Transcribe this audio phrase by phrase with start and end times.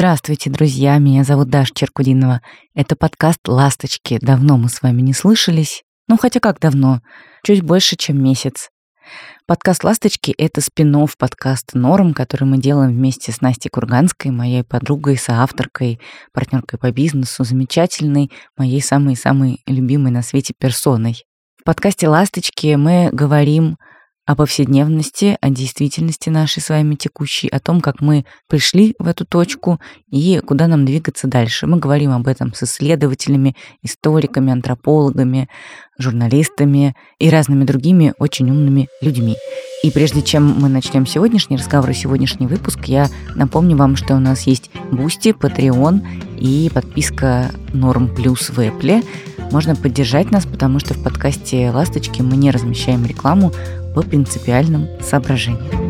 [0.00, 2.40] Здравствуйте, друзья, меня зовут Даша Черкудинова.
[2.74, 4.18] Это подкаст «Ласточки».
[4.22, 5.82] Давно мы с вами не слышались.
[6.08, 7.02] Ну, хотя как давно?
[7.44, 8.70] Чуть больше, чем месяц.
[9.46, 15.18] Подкаст «Ласточки»— это спин подкаста «Норм», который мы делаем вместе с Настей Курганской, моей подругой,
[15.18, 16.00] соавторкой,
[16.32, 21.26] партнеркой по бизнесу, замечательной, моей самой-самой любимой на свете персоной.
[21.60, 23.76] В подкасте «Ласточки» мы говорим
[24.26, 29.24] о повседневности, о действительности нашей с вами текущей, о том, как мы пришли в эту
[29.24, 29.80] точку
[30.10, 31.66] и куда нам двигаться дальше.
[31.66, 35.48] Мы говорим об этом с исследователями, историками, антропологами,
[35.98, 39.36] журналистами и разными другими очень умными людьми.
[39.82, 44.20] И прежде чем мы начнем сегодняшний разговор и сегодняшний выпуск, я напомню вам, что у
[44.20, 46.06] нас есть Boosty, Patreon
[46.38, 49.04] и подписка Норм Плюс в Apple.
[49.52, 53.52] Можно поддержать нас, потому что в подкасте «Ласточки» мы не размещаем рекламу,
[53.94, 55.80] по принципиальным соображениям.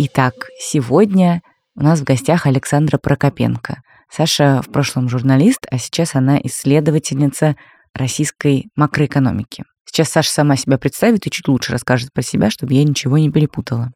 [0.00, 1.42] Итак, сегодня
[1.76, 3.82] у нас в гостях Александра Прокопенко.
[4.10, 7.56] Саша в прошлом журналист, а сейчас она исследовательница
[7.94, 9.64] российской макроэкономики.
[9.90, 13.30] Сейчас Саша сама себя представит и чуть лучше расскажет про себя, чтобы я ничего не
[13.30, 13.90] перепутала.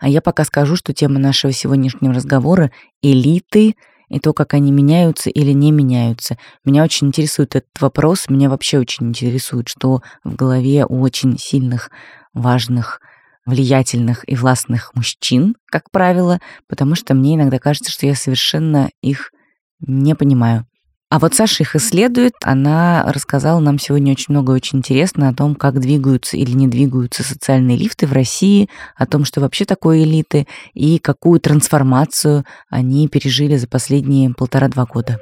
[0.00, 3.76] А я пока скажу, что тема нашего сегодняшнего разговора— элиты
[4.08, 6.36] и то, как они меняются или не меняются.
[6.64, 11.90] Меня очень интересует этот вопрос, меня вообще очень интересует, что в голове у очень сильных,
[12.34, 13.00] важных,
[13.46, 19.30] влиятельных и властных мужчин, как правило, потому что мне иногда кажется, что я совершенно их
[19.78, 20.66] не понимаю.
[21.10, 22.34] А вот Саша их исследует.
[22.44, 27.24] Она рассказала нам сегодня очень много очень интересно о том, как двигаются или не двигаются
[27.24, 33.56] социальные лифты в России, о том, что вообще такое элиты и какую трансформацию они пережили
[33.56, 35.18] за последние полтора-два года.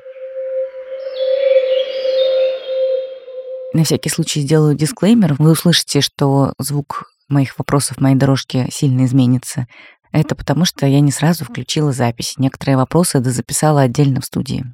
[3.73, 5.37] На всякий случай сделаю дисклеймер.
[5.39, 9.67] Вы услышите, что звук моих вопросов моей дорожке сильно изменится.
[10.13, 12.35] Это потому, что я не сразу включила запись.
[12.37, 14.67] Некоторые вопросы дозаписала отдельно в студии.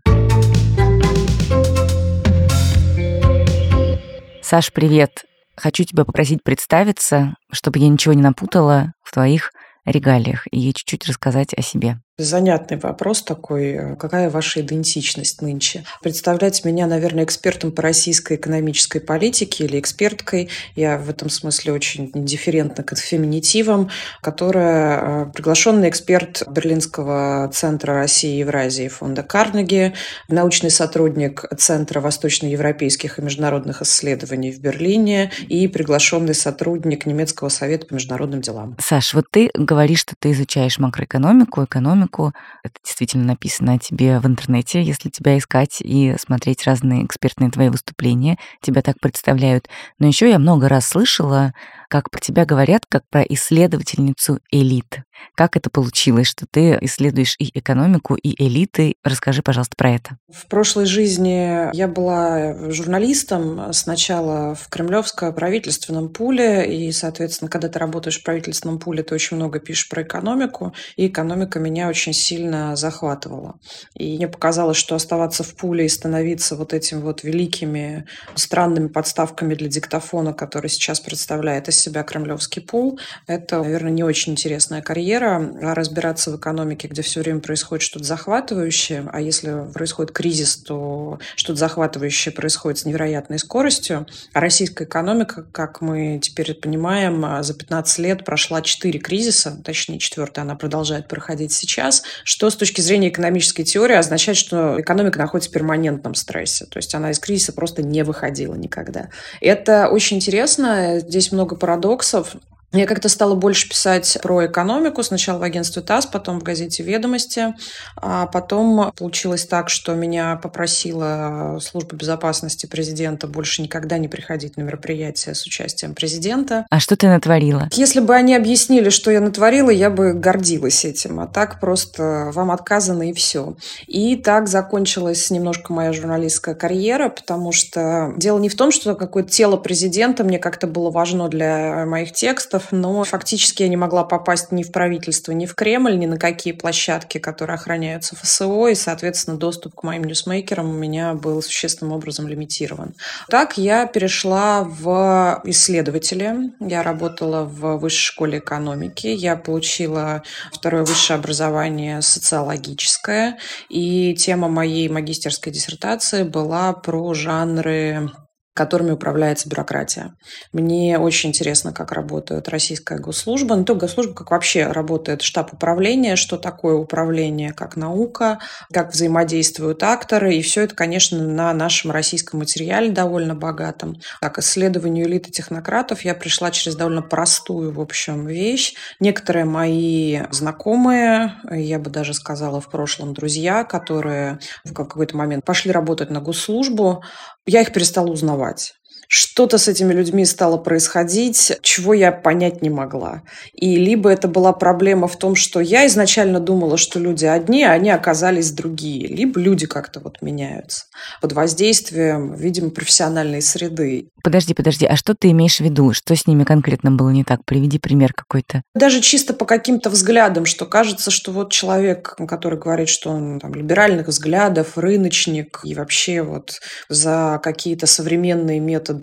[4.54, 5.24] Саш, привет.
[5.56, 9.50] Хочу тебя попросить представиться, чтобы я ничего не напутала в твоих
[9.84, 11.98] регалиях и чуть-чуть рассказать о себе.
[12.16, 13.72] Занятный вопрос такой.
[13.72, 15.82] Э, какая ваша идентичность нынче?
[16.00, 20.48] Представлять меня, наверное, экспертом по российской экономической политике или эксперткой.
[20.76, 23.90] Я в этом смысле очень индифферентна к феминитивам,
[24.22, 29.94] которая э, приглашенный эксперт Берлинского центра России и Евразии фонда Карнеги,
[30.28, 37.94] научный сотрудник Центра восточноевропейских и международных исследований в Берлине и приглашенный сотрудник Немецкого совета по
[37.94, 38.76] международным делам.
[38.78, 42.32] Саш, вот ты говоришь, что ты изучаешь макроэкономику, экономику, экономику.
[42.62, 47.68] Это действительно написано о тебе в интернете, если тебя искать и смотреть разные экспертные твои
[47.68, 48.38] выступления.
[48.60, 49.68] Тебя так представляют.
[49.98, 51.52] Но еще я много раз слышала,
[51.88, 55.02] как про тебя говорят, как про исследовательницу элит.
[55.34, 58.94] Как это получилось, что ты исследуешь и экономику, и элиты?
[59.02, 60.18] Расскажи, пожалуйста, про это.
[60.32, 67.78] В прошлой жизни я была журналистом сначала в Кремлевском правительственном пуле, и, соответственно, когда ты
[67.78, 72.76] работаешь в правительственном пуле, ты очень много пишешь про экономику, и экономика меня очень сильно
[72.76, 73.58] захватывала.
[73.94, 79.54] И мне показалось, что оставаться в пуле и становиться вот этим вот великими странными подставками
[79.54, 85.24] для диктофона, который сейчас представляет из себя кремлевский пул, это, наверное, не очень интересная карьера
[85.62, 91.18] а разбираться в экономике, где все время происходит что-то захватывающее, а если происходит кризис, то
[91.36, 94.06] что-то захватывающее происходит с невероятной скоростью.
[94.32, 100.40] А российская экономика, как мы теперь понимаем, за 15 лет прошла 4 кризиса, точнее, четвертый
[100.40, 105.52] она продолжает проходить сейчас, что с точки зрения экономической теории означает, что экономика находится в
[105.52, 109.10] перманентном стрессе, то есть она из кризиса просто не выходила никогда.
[109.40, 112.36] Это очень интересно, здесь много парадоксов.
[112.74, 115.02] Я как-то стала больше писать про экономику.
[115.04, 117.54] Сначала в агентстве ТАСС, потом в газете «Ведомости».
[117.96, 124.62] А потом получилось так, что меня попросила служба безопасности президента больше никогда не приходить на
[124.62, 126.66] мероприятия с участием президента.
[126.68, 127.68] А что ты натворила?
[127.72, 131.20] Если бы они объяснили, что я натворила, я бы гордилась этим.
[131.20, 133.56] А так просто вам отказано и все.
[133.86, 139.30] И так закончилась немножко моя журналистская карьера, потому что дело не в том, что какое-то
[139.30, 144.52] тело президента мне как-то было важно для моих текстов, но фактически я не могла попасть
[144.52, 149.36] ни в правительство, ни в Кремль, ни на какие площадки, которые охраняются ФСО, и, соответственно,
[149.36, 152.94] доступ к моим ньюсмейкерам у меня был существенным образом лимитирован.
[153.28, 156.52] Так я перешла в исследователи.
[156.60, 159.06] Я работала в высшей школе экономики.
[159.06, 160.22] Я получила
[160.52, 163.38] второе высшее образование социологическое,
[163.68, 168.10] и тема моей магистерской диссертации была про жанры
[168.54, 170.14] которыми управляется бюрократия.
[170.52, 176.14] Мне очень интересно, как работает российская госслужба, не только госслужба, как вообще работает штаб управления,
[176.14, 178.38] что такое управление как наука,
[178.72, 180.34] как взаимодействуют акторы.
[180.36, 184.00] И все это, конечно, на нашем российском материале довольно богатом.
[184.20, 188.74] К исследованию элиты технократов я пришла через довольно простую, в общем, вещь.
[189.00, 195.72] Некоторые мои знакомые, я бы даже сказала в прошлом друзья, которые в какой-то момент пошли
[195.72, 197.02] работать на госслужбу,
[197.46, 198.74] я их перестала узнавать.
[199.08, 203.22] Что-то с этими людьми стало происходить, чего я понять не могла.
[203.52, 207.72] И либо это была проблема в том, что я изначально думала, что люди одни, а
[207.72, 209.06] они оказались другие.
[209.06, 210.84] Либо люди как-то вот меняются
[211.20, 214.08] под воздействием, видимо, профессиональной среды.
[214.22, 215.92] Подожди, подожди, а что ты имеешь в виду?
[215.92, 217.44] Что с ними конкретно было не так?
[217.44, 218.62] Приведи пример какой-то.
[218.74, 223.54] Даже чисто по каким-то взглядам, что кажется, что вот человек, который говорит, что он там,
[223.54, 228.93] либеральных взглядов, рыночник и вообще вот за какие-то современные методы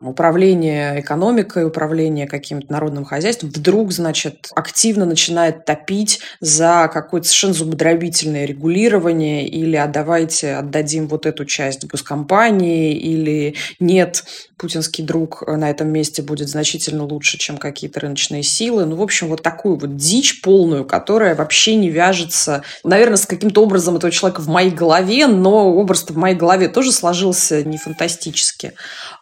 [0.00, 8.44] управление экономикой, управление каким-то народным хозяйством, вдруг, значит, активно начинает топить за какое-то совершенно зубодробительное
[8.44, 14.24] регулирование или а давайте отдадим вот эту часть госкомпании или нет,
[14.56, 18.84] путинский друг на этом месте будет значительно лучше, чем какие-то рыночные силы.
[18.84, 23.62] Ну, в общем, вот такую вот дичь полную, которая вообще не вяжется, наверное, с каким-то
[23.62, 28.72] образом этого человека в моей голове, но образ в моей голове тоже сложился не фантастически.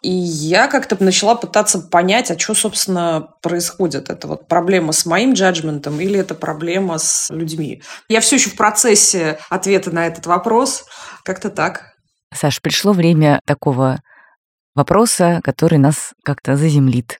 [0.01, 4.09] И я как-то начала пытаться понять, а что, собственно, происходит.
[4.09, 7.81] Это вот проблема с моим джаджментом или это проблема с людьми.
[8.09, 10.85] Я все еще в процессе ответа на этот вопрос.
[11.23, 11.93] Как-то так.
[12.33, 14.01] Саш, пришло время такого
[14.75, 17.19] вопроса, который нас как-то заземлит.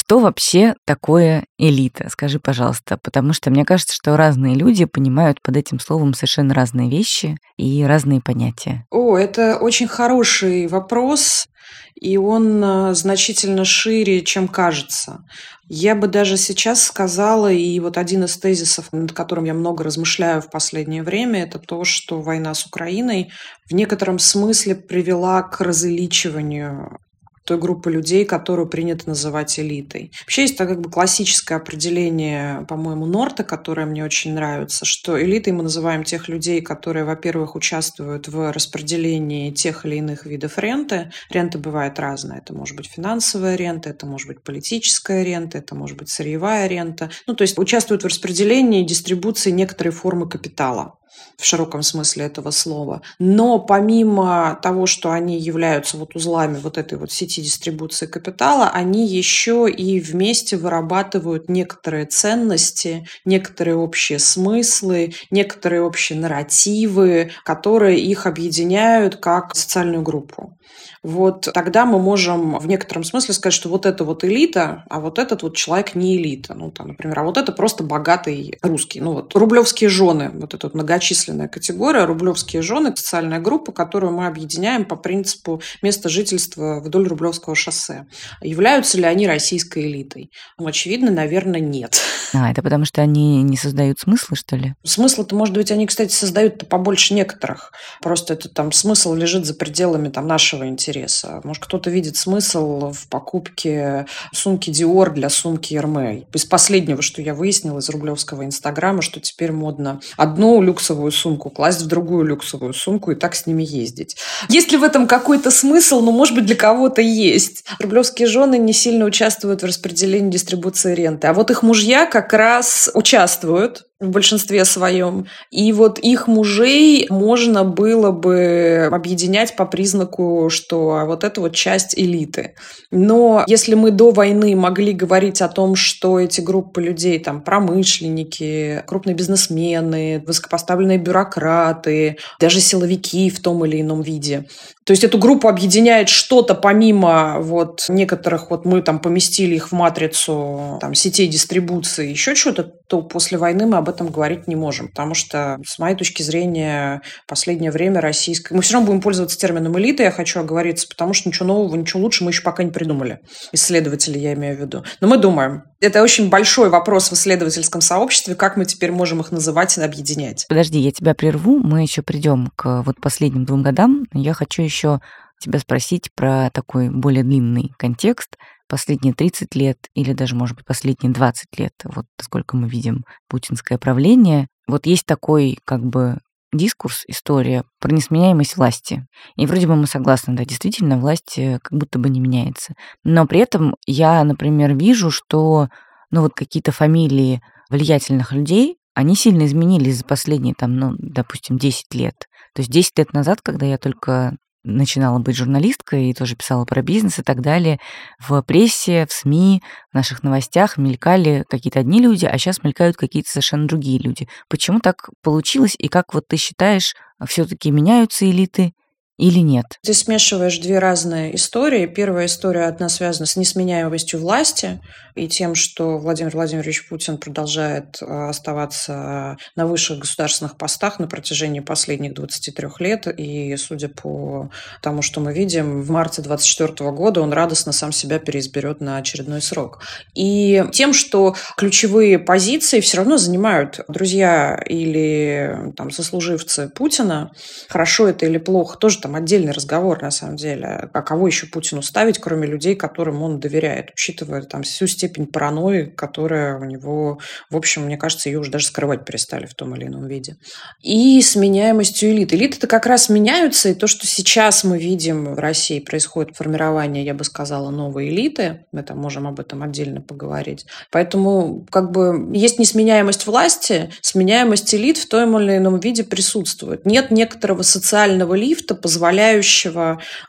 [0.00, 2.08] Что вообще такое элита?
[2.08, 6.88] Скажи, пожалуйста, потому что мне кажется, что разные люди понимают под этим словом совершенно разные
[6.88, 8.86] вещи и разные понятия.
[8.92, 11.48] О, это очень хороший вопрос,
[11.96, 15.24] и он а, значительно шире, чем кажется.
[15.68, 20.40] Я бы даже сейчас сказала, и вот один из тезисов, над которым я много размышляю
[20.40, 23.32] в последнее время, это то, что война с Украиной
[23.68, 27.00] в некотором смысле привела к различиванию
[27.48, 30.12] той группы людей, которую принято называть элитой.
[30.20, 35.62] Вообще есть как бы классическое определение, по-моему, Норта, которое мне очень нравится, что элитой мы
[35.62, 41.10] называем тех людей, которые, во-первых, участвуют в распределении тех или иных видов ренты.
[41.30, 42.40] Рента бывает разная.
[42.40, 47.10] Это может быть финансовая рента, это может быть политическая рента, это может быть сырьевая рента.
[47.26, 50.98] Ну, то есть участвуют в распределении и дистрибуции некоторой формы капитала
[51.36, 53.02] в широком смысле этого слова.
[53.18, 59.06] Но помимо того, что они являются вот узлами вот этой вот сети дистрибуции капитала, они
[59.06, 69.16] еще и вместе вырабатывают некоторые ценности, некоторые общие смыслы, некоторые общие нарративы, которые их объединяют
[69.16, 70.58] как социальную группу
[71.02, 75.18] вот тогда мы можем в некотором смысле сказать, что вот это вот элита, а вот
[75.18, 76.54] этот вот человек не элита.
[76.54, 79.00] Ну, там, например, а вот это просто богатый русский.
[79.00, 84.26] Ну, вот рублевские жены, вот эта вот многочисленная категория, рублевские жены, социальная группа, которую мы
[84.26, 88.06] объединяем по принципу места жительства вдоль Рублевского шоссе.
[88.42, 90.30] Являются ли они российской элитой?
[90.58, 92.00] Ну, очевидно, наверное, нет.
[92.34, 94.74] А, это потому что они не создают смысла, что ли?
[94.84, 97.72] Смысл-то, может быть, они, кстати, создают-то побольше некоторых.
[98.02, 101.40] Просто это там смысл лежит за пределами там нашего интереса интереса.
[101.44, 106.24] Может, кто-то видит смысл в покупке сумки Dior для сумки Hermès.
[106.32, 111.82] Из последнего, что я выяснила из рублевского инстаграма, что теперь модно одну люксовую сумку класть
[111.82, 114.16] в другую люксовую сумку и так с ними ездить.
[114.48, 116.00] Есть ли в этом какой-то смысл?
[116.00, 117.64] Ну, может быть, для кого-то есть.
[117.78, 122.90] Рублевские жены не сильно участвуют в распределении дистрибуции ренты, а вот их мужья как раз
[122.94, 125.26] участвуют в большинстве своем.
[125.50, 131.98] И вот их мужей можно было бы объединять по признаку, что вот это вот часть
[131.98, 132.54] элиты.
[132.92, 138.84] Но если мы до войны могли говорить о том, что эти группы людей, там, промышленники,
[138.86, 144.46] крупные бизнесмены, высокопоставленные бюрократы, даже силовики в том или ином виде,
[144.88, 149.74] то есть эту группу объединяет что-то помимо вот некоторых, вот мы там поместили их в
[149.74, 154.56] матрицу там, сетей дистрибуции, еще что-то, то после войны мы об об этом говорить не
[154.56, 158.54] можем, потому что, с моей точки зрения, последнее время российское...
[158.54, 162.02] Мы все равно будем пользоваться термином элита, я хочу оговориться, потому что ничего нового, ничего
[162.02, 163.20] лучше мы еще пока не придумали.
[163.52, 164.84] Исследователи, я имею в виду.
[165.00, 165.62] Но мы думаем.
[165.80, 170.44] Это очень большой вопрос в исследовательском сообществе, как мы теперь можем их называть и объединять.
[170.48, 174.04] Подожди, я тебя прерву, мы еще придем к вот последним двум годам.
[174.12, 175.00] Я хочу еще
[175.40, 178.36] тебя спросить про такой более длинный контекст
[178.68, 183.78] последние 30 лет или даже, может быть, последние 20 лет, вот сколько мы видим путинское
[183.78, 186.18] правление, вот есть такой как бы
[186.52, 189.06] дискурс, история про несменяемость власти.
[189.36, 192.74] И вроде бы мы согласны, да, действительно, власть э, как будто бы не меняется.
[193.04, 195.68] Но при этом я, например, вижу, что
[196.10, 201.94] ну вот какие-то фамилии влиятельных людей, они сильно изменились за последние, там, ну, допустим, 10
[201.94, 202.14] лет.
[202.54, 206.82] То есть 10 лет назад, когда я только начинала быть журналисткой и тоже писала про
[206.82, 207.78] бизнес и так далее,
[208.18, 213.30] в прессе, в СМИ, в наших новостях мелькали какие-то одни люди, а сейчас мелькают какие-то
[213.30, 214.28] совершенно другие люди.
[214.48, 216.94] Почему так получилось и как вот ты считаешь,
[217.26, 218.72] все таки меняются элиты
[219.18, 219.78] или нет?
[219.82, 221.86] Ты смешиваешь две разные истории.
[221.86, 224.80] Первая история одна связана с несменяемостью власти
[225.18, 231.60] и тем, что Владимир Владимирович Путин продолжает э, оставаться на высших государственных постах на протяжении
[231.60, 233.06] последних 23 лет.
[233.18, 238.18] И, судя по тому, что мы видим, в марте 2024 года он радостно сам себя
[238.18, 239.82] переизберет на очередной срок.
[240.14, 247.32] И тем, что ключевые позиции все равно занимают друзья или там, сослуживцы Путина,
[247.68, 250.90] хорошо это или плохо, тоже там отдельный разговор, на самом деле.
[250.92, 255.84] А кого еще Путину ставить, кроме людей, которым он доверяет, учитывая там всю степень паранойи,
[255.84, 259.86] которая у него, в общем, мне кажется, ее уже даже скрывать перестали в том или
[259.86, 260.36] ином виде.
[260.82, 262.34] И сменяемостью элит.
[262.34, 267.14] Элиты-то как раз меняются, и то, что сейчас мы видим в России, происходит формирование, я
[267.14, 270.66] бы сказала, новой элиты, мы там можем об этом отдельно поговорить.
[270.90, 276.84] Поэтому как бы есть несменяемость власти, сменяемость элит в том или ином виде присутствует.
[276.84, 278.74] Нет некоторого социального лифта,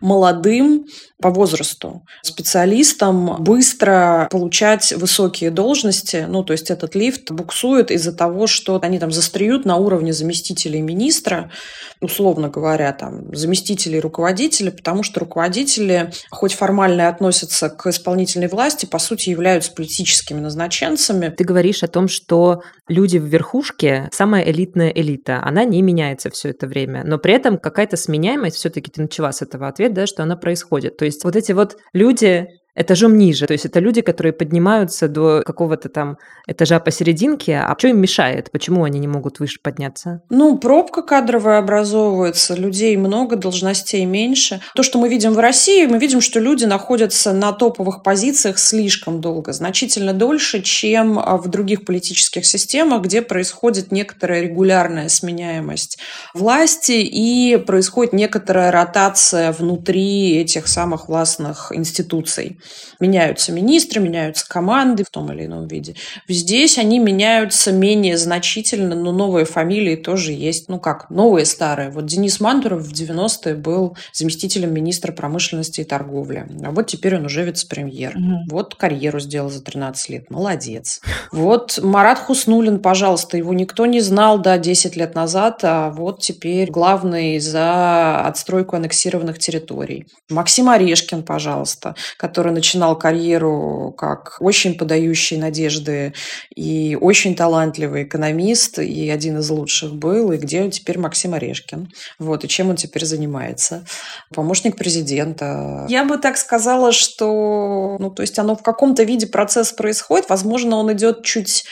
[0.02, 0.86] молодым
[1.22, 6.26] по возрасту специалистам быстро получать высокие должности.
[6.28, 10.80] Ну, то есть этот лифт буксует из-за того, что они там застреют на уровне заместителей
[10.80, 11.52] министра,
[12.00, 19.00] условно говоря, там, заместителей руководителя, потому что руководители, хоть формально относятся к исполнительной власти, по
[19.00, 21.34] сути являются политическими назначенцами.
[21.36, 26.50] Ты говоришь о том, что люди в верхушке, самая элитная элита, она не меняется все
[26.50, 30.24] это время, но при этом какая-то сменяемость, все-таки ты начала с этого ответа, да, что
[30.24, 30.96] она происходит.
[30.96, 32.48] То есть вот эти вот люди,
[32.80, 33.46] этажом ниже.
[33.46, 36.18] То есть это люди, которые поднимаются до какого-то там
[36.48, 37.58] этажа посерединке.
[37.58, 38.52] А что им мешает?
[38.52, 40.22] Почему они не могут выше подняться?
[40.30, 44.62] Ну, пробка кадровая образовывается, людей много, должностей меньше.
[44.76, 49.20] То, что мы видим в России, мы видим, что люди находятся на топовых позициях слишком
[49.20, 56.00] долго, значительно дольше, чем а, в других политических системах, где происходит некоторая регулярная сменяемость
[56.34, 62.58] власти и происходит некоторая ротация внутри этих самых властных институций.
[63.00, 65.96] Меняются министры, меняются команды в том или ином виде.
[66.28, 70.70] Здесь они меняются менее значительно, но новые фамилии тоже есть.
[70.70, 71.90] Ну как, новые, старые.
[71.90, 76.46] Вот Денис Мантуров в 90-е был заместителем министра промышленности и торговли.
[76.64, 78.16] А вот теперь он уже вице-премьер.
[78.16, 78.36] Угу.
[78.50, 80.30] Вот карьеру сделал за 13 лет.
[80.30, 81.02] Молодец.
[81.32, 86.70] Вот Марат Хуснулин, пожалуйста, его никто не знал, да, 10 лет назад, а вот теперь
[86.70, 90.08] главный за отстройку аннексированных территорий.
[90.30, 96.14] Максим Орешкин, пожалуйста, который начинал карьеру как очень подающий надежды
[96.56, 101.92] и очень талантливый экономист, и один из лучших был, и где теперь Максим Орешкин.
[102.20, 103.86] Вот, и чем он теперь занимается.
[104.34, 105.86] Помощник президента.
[105.90, 110.30] Я бы так сказала, что, ну, то есть оно в каком-то виде процесс происходит.
[110.30, 111.66] Возможно, он идет чуть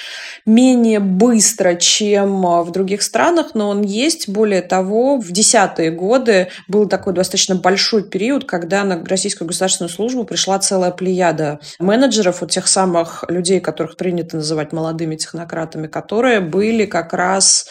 [0.46, 4.30] менее быстро, чем в других странах, но он есть.
[4.30, 10.24] Более того, в десятые годы был такой достаточно большой период, когда на российскую государственную службу
[10.24, 16.86] пришла целая плеяда менеджеров, вот тех самых людей, которых принято называть молодыми технократами, которые были
[16.86, 17.68] как раз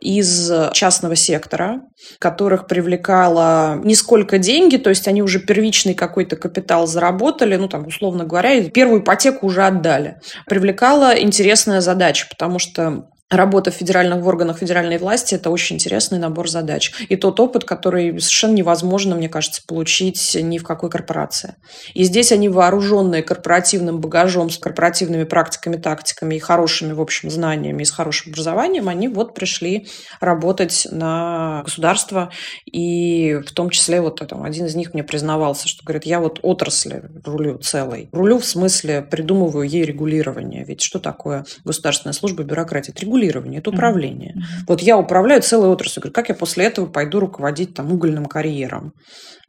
[0.00, 1.82] из частного сектора,
[2.18, 7.86] которых привлекало не сколько деньги, то есть они уже первичный какой-то капитал заработали, ну там,
[7.86, 10.16] условно говоря, первую ипотеку уже отдали.
[10.46, 16.50] Привлекала интересная задача, потому что Работа в федеральных органах федеральной власти– это очень интересный набор
[16.50, 16.92] задач.
[17.08, 21.54] И тот опыт, который совершенно невозможно, мне кажется, получить ни в какой корпорации.
[21.94, 27.82] И здесь они, вооруженные корпоративным багажом, с корпоративными практиками, тактиками и хорошими, в общем, знаниями
[27.82, 29.86] и с хорошим образованием, они вот пришли
[30.20, 32.32] работать на государство.
[32.66, 36.40] И в том числе вот там, один из них мне признавался, что говорит, я вот
[36.42, 38.08] отрасли рулю целой.
[38.10, 40.64] Рулю в смысле придумываю ей регулирование.
[40.64, 42.90] Ведь что такое государственная служба, бюрократия?
[42.90, 44.34] Это регулирование, это управление.
[44.36, 44.64] Mm-hmm.
[44.68, 46.02] Вот я управляю целой отраслью.
[46.02, 48.92] Говорю, как я после этого пойду руководить там угольным карьером?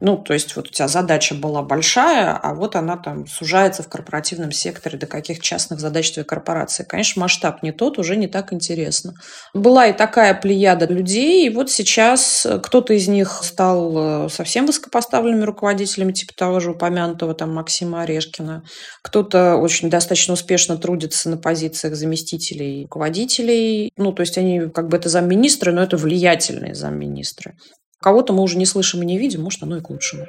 [0.04, 3.88] Ну, то есть вот у тебя задача была большая, а вот она там сужается в
[3.88, 6.82] корпоративном секторе до каких частных задач твоей корпорации.
[6.82, 9.14] Конечно, масштаб не тот, уже не так интересно.
[9.54, 15.44] Была и такая плеяда людей, и вот сейчас кто-то из них стал э, совсем высокопоставленными
[15.44, 18.64] руководителями, типа того же упомянутого там Максима Орешкина.
[19.02, 23.61] Кто-то очень достаточно успешно трудится на позициях заместителей руководителей.
[23.96, 27.54] Ну, то есть они как бы это замминистры, но это влиятельные замминистры.
[28.00, 30.26] Кого-то мы уже не слышим и не видим, может, оно и к лучшему.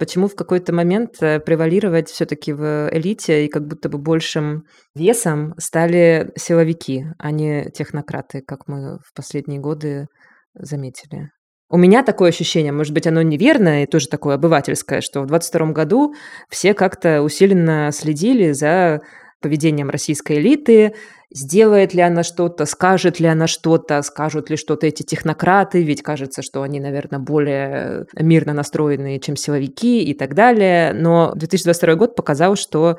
[0.00, 5.54] Почему в какой-то момент э, превалировать все-таки в элите и как будто бы большим весом
[5.58, 10.06] стали силовики, а не технократы, как мы в последние годы
[10.54, 11.28] заметили?
[11.68, 15.72] У меня такое ощущение, может быть, оно неверное и тоже такое обывательское, что в 22
[15.72, 16.14] году
[16.48, 19.02] все как-то усиленно следили за
[19.40, 20.94] поведением российской элиты,
[21.32, 26.42] сделает ли она что-то, скажет ли она что-то, скажут ли что-то эти технократы, ведь кажется,
[26.42, 30.92] что они, наверное, более мирно настроенные, чем силовики и так далее.
[30.92, 32.98] Но 2022 год показал, что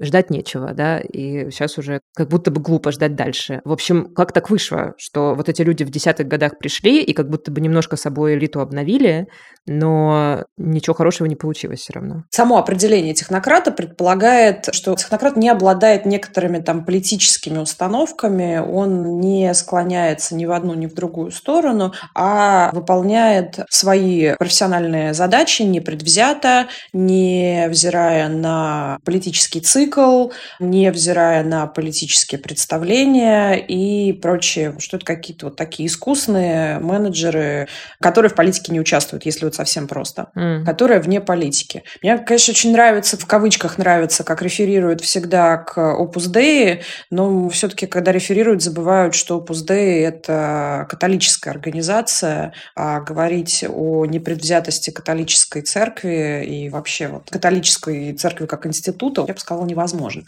[0.00, 3.60] ждать нечего, да, и сейчас уже как будто бы глупо ждать дальше.
[3.64, 7.28] В общем, как так вышло, что вот эти люди в десятых годах пришли и как
[7.28, 9.26] будто бы немножко собой элиту обновили,
[9.66, 12.24] но ничего хорошего не получилось все равно.
[12.30, 20.34] Само определение технократа предполагает, что технократ не обладает некоторыми там политическими установками, он не склоняется
[20.34, 28.28] ни в одну, ни в другую сторону, а выполняет свои профессиональные задачи непредвзято, не взирая
[28.28, 30.28] на политический цикл, цикл,
[30.60, 34.74] невзирая на политические представления и прочее.
[34.78, 37.68] Что это какие-то вот такие искусные менеджеры,
[38.00, 40.64] которые в политике не участвуют, если вот совсем просто, mm.
[40.64, 41.82] которые вне политики.
[42.02, 47.86] Мне, конечно, очень нравится, в кавычках нравится, как реферируют всегда к Opus Dei, но все-таки,
[47.86, 56.44] когда реферируют, забывают, что Opus Dei– это католическая организация, а говорить о непредвзятости католической церкви
[56.44, 60.24] и вообще вот католической церкви как института, я бы сказала, невозможен.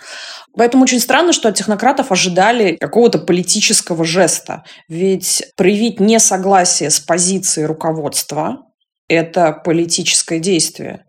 [0.56, 4.64] Поэтому очень странно, что от технократов ожидали какого-то политического жеста.
[4.88, 8.58] Ведь проявить несогласие с позицией руководства–
[9.08, 11.04] это политическое действие.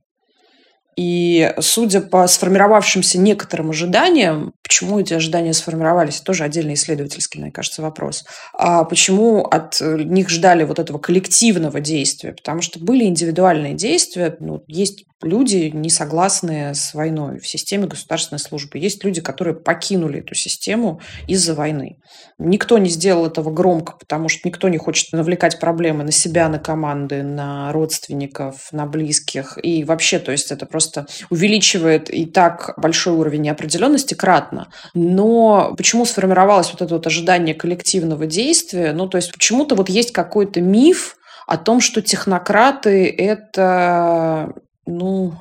[0.98, 7.84] И судя по сформировавшимся некоторым ожиданиям, почему эти ожидания сформировались, тоже отдельный исследовательский, мне кажется,
[7.84, 8.26] вопрос.
[8.58, 12.34] А почему от них ждали вот этого коллективного действия?
[12.34, 18.40] Потому что были индивидуальные действия, ну, есть люди, не согласные с войной в системе государственной
[18.40, 18.78] службы.
[18.78, 21.98] Есть люди, которые покинули эту систему из-за войны.
[22.38, 26.60] Никто не сделал этого громко, потому что никто не хочет навлекать проблемы на себя, на
[26.60, 29.58] команды, на родственников, на близких.
[29.62, 34.55] И вообще, то есть это просто увеличивает и так большой уровень неопределенности кратно.
[34.94, 38.94] Но почему сформировалось вот это вот ожидание коллективного действия?
[38.94, 41.16] Ну, то есть почему-то вот есть какой-то миф,
[41.46, 44.54] о том, что технократы– это
[44.86, 45.34] ну,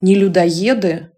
[0.00, 1.10] не людоеды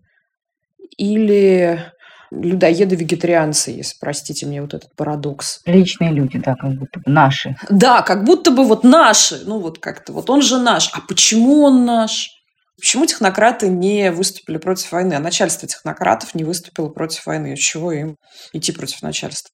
[0.97, 1.93] или
[2.33, 5.61] людоеды-вегетарианцы, если простите мне вот этот парадокс.
[5.65, 7.57] Личные люди, да, как будто бы наши.
[7.71, 9.43] Да, как будто бы вот наши.
[9.47, 10.91] Ну вот как-то вот он же наш.
[10.93, 12.36] А почему он наш?
[12.79, 17.57] Почему технократы не выступили против войны, а начальство технократов не выступило против войны?
[17.57, 18.17] С чего им
[18.53, 19.51] идти против начальства?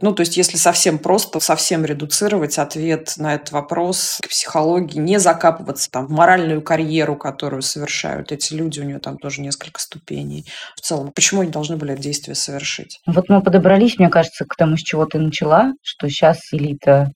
[0.00, 5.18] Ну, то есть, если совсем просто, совсем редуцировать ответ на этот вопрос к психологии, не
[5.18, 10.46] закапываться там в моральную карьеру, которую совершают эти люди, у нее там тоже несколько ступеней.
[10.76, 13.00] В целом, почему они должны были это действие совершить?
[13.06, 17.12] Вот мы подобрались, мне кажется, к тому, с чего ты начала, что сейчас элита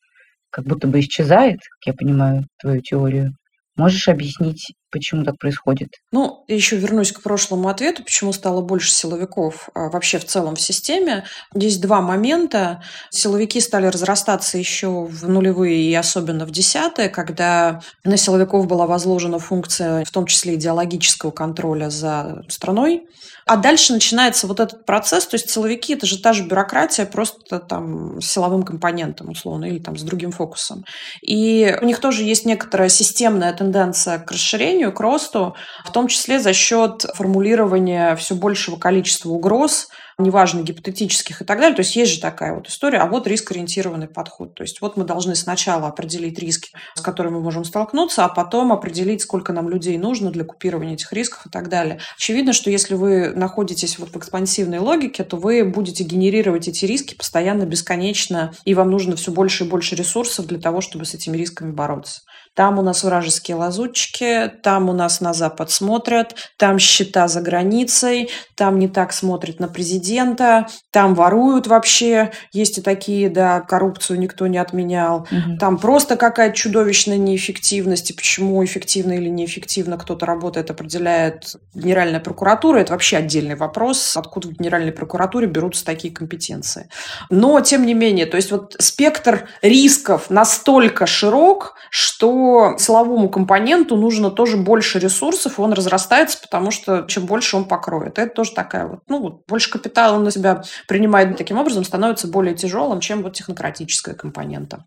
[0.51, 3.33] как будто бы исчезает, как я понимаю твою теорию.
[3.77, 5.89] Можешь объяснить, почему так происходит?
[6.13, 10.61] Ну, еще вернусь к прошлому ответу, почему стало больше силовиков а, вообще в целом в
[10.61, 11.25] системе.
[11.55, 12.83] Здесь два момента.
[13.11, 19.39] Силовики стали разрастаться еще в нулевые и особенно в десятые, когда на силовиков была возложена
[19.39, 23.07] функция, в том числе идеологического контроля за страной.
[23.47, 27.61] А дальше начинается вот этот процесс, то есть силовики– это же та же бюрократия, просто
[27.61, 30.85] там с силовым компонентом, условно, или там с другим фокусом.
[31.23, 35.55] И у них тоже есть некоторая системная тенденция к расширению, к росту,
[35.85, 41.77] в том числе за счет формулирования все большего количества угроз– неважно, гипотетических и так далее.
[41.77, 44.55] То есть есть же такая вот история, а вот риск-ориентированный подход.
[44.55, 48.73] То есть вот мы должны сначала определить риски, с которыми мы можем столкнуться, а потом
[48.73, 52.01] определить, сколько нам людей нужно для купирования этих рисков и так далее.
[52.17, 57.15] Очевидно, что если вы находитесь вот в экспансивной логике, то вы будете генерировать эти риски
[57.15, 61.37] постоянно, бесконечно, и вам нужно все больше и больше ресурсов для того, чтобы с этими
[61.37, 62.23] рисками бороться.
[62.57, 68.31] Там у нас вражеские лазутчики, там у нас на Запад смотрят, там счета за границей,
[68.55, 74.47] там не так смотрят на президента, там воруют вообще, есть и такие, да, коррупцию никто
[74.47, 75.59] не отменял, угу.
[75.61, 82.79] там просто какая-то чудовищная неэффективность, и почему эффективно или неэффективно кто-то работает, определяет Генеральная прокуратура,
[82.79, 86.89] это вообще отдельный вопрос, откуда в Генеральной прокуратуре берутся такие компетенции.
[87.29, 92.46] Но, тем не менее, то есть вот спектр рисков настолько широк, что
[92.79, 98.19] силовому компоненту нужно тоже больше ресурсов, и он разрастается, потому что чем больше он покроет.
[98.19, 102.29] Это тоже такая вот, ну, вот больше капитала он на себя принимает таким образом, становится
[102.29, 104.85] более тяжелым, чем вот технократическая компонента.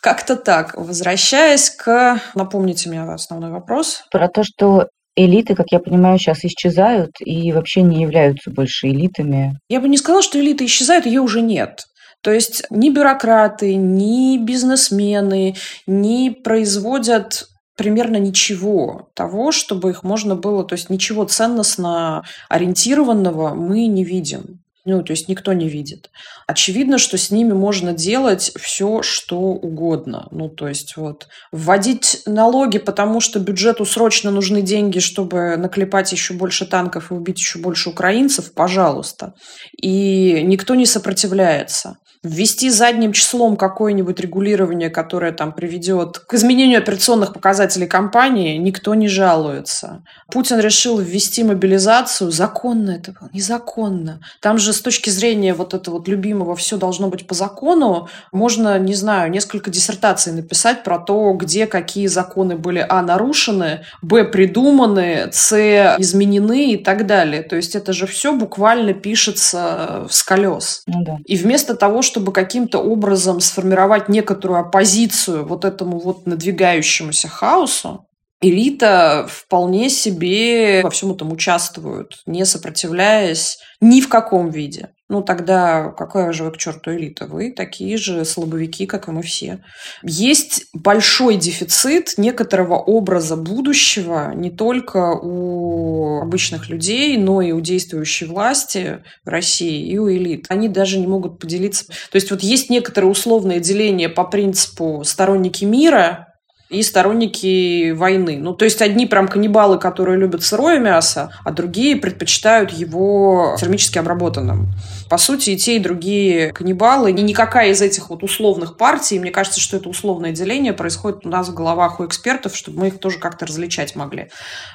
[0.00, 0.74] Как-то так.
[0.76, 2.20] Возвращаясь к...
[2.34, 4.04] Напомните мне основной вопрос.
[4.12, 9.58] Про то, что элиты, как я понимаю, сейчас исчезают и вообще не являются больше элитами.
[9.68, 11.86] Я бы не сказала, что элиты исчезают, ее уже нет.
[12.26, 15.54] То есть ни бюрократы, ни бизнесмены
[15.86, 23.86] не производят примерно ничего того, чтобы их можно было, то есть ничего ценностно ориентированного мы
[23.86, 24.58] не видим.
[24.84, 26.10] Ну, то есть никто не видит.
[26.48, 30.26] Очевидно, что с ними можно делать все, что угодно.
[30.32, 36.34] Ну, то есть вот вводить налоги, потому что бюджету срочно нужны деньги, чтобы наклепать еще
[36.34, 39.34] больше танков и убить еще больше украинцев, пожалуйста.
[39.80, 47.32] И никто не сопротивляется ввести задним числом какое-нибудь регулирование, которое там приведет к изменению операционных
[47.32, 50.02] показателей компании, никто не жалуется.
[50.30, 52.30] Путин решил ввести мобилизацию.
[52.30, 53.30] Законно это было?
[53.32, 54.20] Незаконно.
[54.40, 58.78] Там же с точки зрения вот этого вот любимого «все должно быть по закону» можно,
[58.78, 63.02] не знаю, несколько диссертаций написать про то, где какие законы были а.
[63.02, 64.24] нарушены, б.
[64.24, 65.56] придуманы, с.
[65.98, 67.42] изменены и так далее.
[67.42, 70.82] То есть это же все буквально пишется с колес.
[70.86, 71.18] Ну, да.
[71.24, 78.06] И вместо того, чтобы каким-то образом сформировать некоторую оппозицию вот этому вот надвигающемуся хаосу,
[78.40, 84.90] элита вполне себе во всем этом участвуют, не сопротивляясь ни в каком виде.
[85.08, 87.26] Ну, тогда какая же вы к черту элита?
[87.26, 89.60] Вы такие же слабовики, как и мы все.
[90.02, 98.26] Есть большой дефицит некоторого образа будущего не только у обычных людей, но и у действующей
[98.26, 100.46] власти в России и у элит.
[100.48, 101.86] Они даже не могут поделиться.
[101.86, 106.25] То есть вот есть некоторое условное деление по принципу сторонники мира
[106.68, 108.38] и сторонники войны.
[108.40, 113.98] Ну, то есть одни прям каннибалы, которые любят сырое мясо, а другие предпочитают его термически
[113.98, 114.68] обработанным.
[115.10, 117.10] По сути, и те, и другие каннибалы.
[117.10, 121.28] И никакая из этих вот условных партий, мне кажется, что это условное деление происходит у
[121.28, 124.30] нас в головах у экспертов, чтобы мы их тоже как-то различать могли.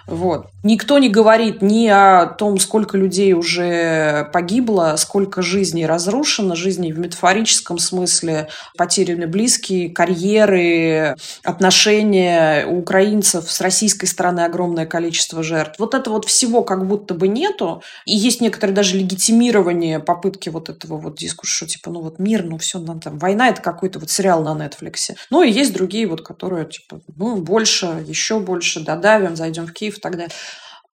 [0.05, 0.47] Вот.
[0.63, 6.99] Никто не говорит ни о том, сколько людей уже погибло, сколько жизней разрушено, жизней в
[6.99, 15.79] метафорическом смысле, потеряны близкие, карьеры, отношения у украинцев с российской стороны огромное количество жертв.
[15.79, 17.81] Вот это вот всего как будто бы нету.
[18.05, 22.19] И есть некоторое даже легитимирование по попытки вот этого вот дискурса, что типа, ну вот
[22.19, 25.15] мир, ну все, ну, там, война это какой-то вот сериал на Netflix.
[25.31, 29.97] Ну и есть другие вот, которые типа, ну больше, еще больше, додавим, зайдем в Киев
[29.97, 30.29] и так далее.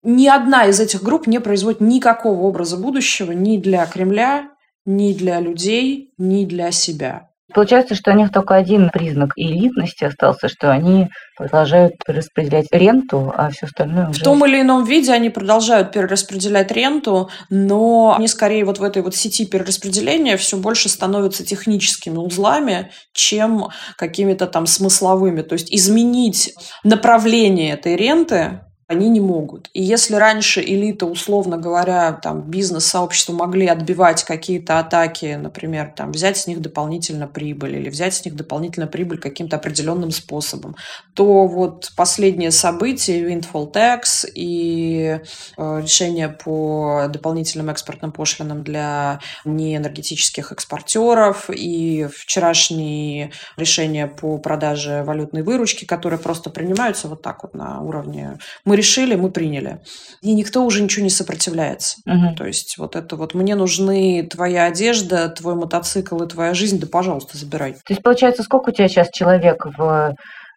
[0.04, 4.50] Ни одна из этих групп не производит никакого образа будущего ни для Кремля,
[4.84, 7.30] ни для людей, ни для себя.
[7.56, 13.48] Получается, что у них только один признак элитности остался, что они продолжают перераспределять ренту, а
[13.48, 14.20] все остальное уже...
[14.20, 19.00] В том или ином виде они продолжают перераспределять ренту, но они скорее вот в этой
[19.00, 25.40] вот сети перераспределения все больше становятся техническими узлами, чем какими-то там смысловыми.
[25.40, 26.52] То есть изменить
[26.84, 29.68] направление этой ренты они не могут.
[29.72, 36.36] И если раньше элита, условно говоря, там, бизнес-сообщество могли отбивать какие-то атаки, например, там, взять
[36.36, 40.76] с них дополнительно прибыль или взять с них дополнительно прибыль каким-то определенным способом,
[41.14, 45.18] то вот последние события, Windfall Tax и
[45.56, 55.42] э, решение по дополнительным экспортным пошлинам для неэнергетических экспортеров и вчерашние решения по продаже валютной
[55.42, 59.80] выручки, которые просто принимаются вот так вот на уровне мы решили, мы приняли.
[60.22, 61.98] И никто уже ничего не сопротивляется.
[62.06, 62.36] Угу.
[62.36, 66.86] То есть вот это вот мне нужны твоя одежда, твой мотоцикл и твоя жизнь, да
[66.86, 67.72] пожалуйста, забирай.
[67.72, 70.14] То есть получается, сколько у тебя сейчас человек в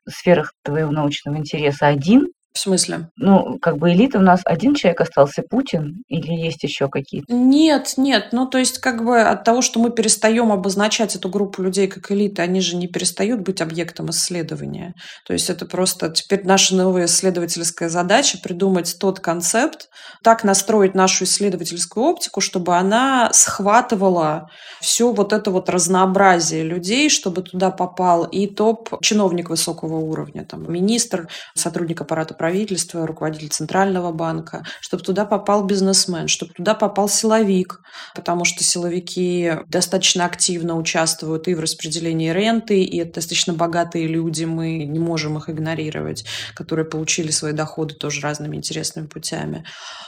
[0.07, 1.87] сферах твоего научного интереса?
[1.87, 2.27] Один?
[2.51, 3.09] В смысле?
[3.15, 7.31] Ну, как бы элита у нас один человек остался, Путин, или есть еще какие-то?
[7.31, 8.29] Нет, нет.
[8.31, 12.11] Ну, то есть, как бы от того, что мы перестаем обозначать эту группу людей как
[12.11, 14.93] элиты, они же не перестают быть объектом исследования.
[15.27, 19.87] То есть, это просто теперь наша новая исследовательская задача придумать тот концепт,
[20.23, 24.49] так настроить нашу исследовательскую оптику, чтобы она схватывала
[24.81, 31.29] все вот это вот разнообразие людей, чтобы туда попал и топ-чиновник высокого уровня, там, министр,
[31.55, 37.81] сотрудник аппарата правительства, руководитель Центрального банка, чтобы туда попал бизнесмен, чтобы туда попал силовик,
[38.15, 44.45] потому что силовики достаточно активно участвуют и в распределении ренты, и это достаточно богатые люди,
[44.45, 46.25] мы не можем их игнорировать,
[46.55, 49.65] которые получили свои доходы тоже разными интересными путями.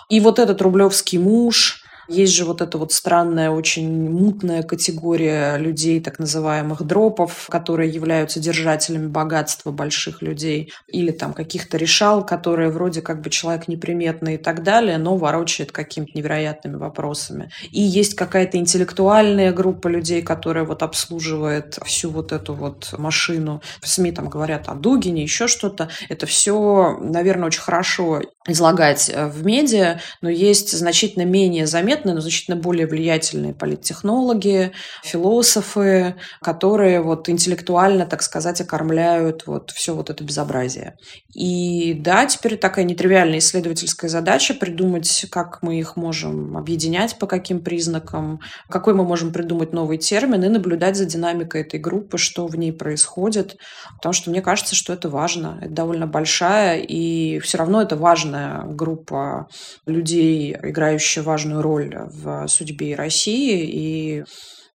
[0.10, 1.81] И вот этот рублевский муж,
[2.12, 8.40] есть же вот эта вот странная, очень мутная категория людей, так называемых дропов, которые являются
[8.40, 14.38] держателями богатства больших людей, или там каких-то решал, которые вроде как бы человек неприметный и
[14.38, 17.52] так далее, но ворочает какими-то невероятными вопросами.
[17.72, 23.62] И есть какая-то интеллектуальная группа людей, которая вот обслуживает всю вот эту вот машину.
[23.82, 25.90] В СМИ там говорят о Дугине, еще что-то.
[26.10, 31.68] Это все, наверное, очень хорошо излагать э, в медиа, но есть значительно менее
[32.02, 34.72] заметные, но значительно более влиятельные политтехнологи,
[35.04, 40.96] философы, которые вот интеллектуально, так сказать, окормляют вот все вот это безобразие.
[41.34, 47.62] И да, теперь такая нетривиальная исследовательская задача придумать, как мы их можем объединять, по каким
[47.62, 52.56] признакам, какой мы можем придумать новый термин и наблюдать за динамикой этой группы, что в
[52.56, 53.58] ней происходит.
[53.98, 55.60] Потому что мне кажется, что это важно.
[55.62, 59.48] Это довольно большая, и все равно это важная группа
[59.86, 63.66] людей, играющая важную роль в судьбе России.
[63.66, 64.24] И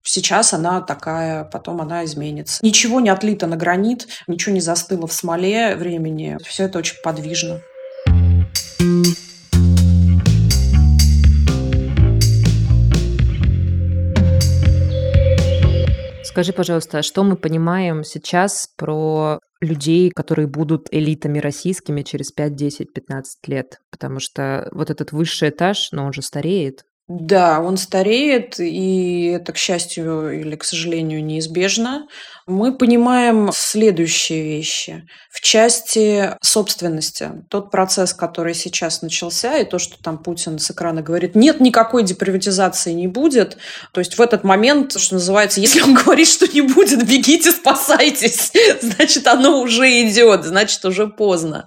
[0.06, 2.62] Сейчас она такая, потом она изменится.
[2.62, 6.36] Ничего не отлито на гранит, ничего не застыло в смоле времени.
[6.44, 7.62] Все это очень подвижно.
[16.34, 22.92] Скажи, пожалуйста, что мы понимаем сейчас про людей, которые будут элитами российскими через 5, 10,
[22.92, 23.78] 15 лет?
[23.90, 26.84] Потому что вот этот высший этаж, но он же стареет.
[27.06, 32.06] Да, он стареет, и это, к счастью или к сожалению, неизбежно.
[32.46, 35.06] Мы понимаем следующие вещи.
[35.30, 41.02] В части собственности, тот процесс, который сейчас начался, и то, что там Путин с экрана
[41.02, 43.58] говорит, нет, никакой деприватизации не будет.
[43.92, 48.50] То есть в этот момент, что называется, если он говорит, что не будет, бегите, спасайтесь,
[48.80, 51.66] значит, оно уже идет, значит, уже поздно.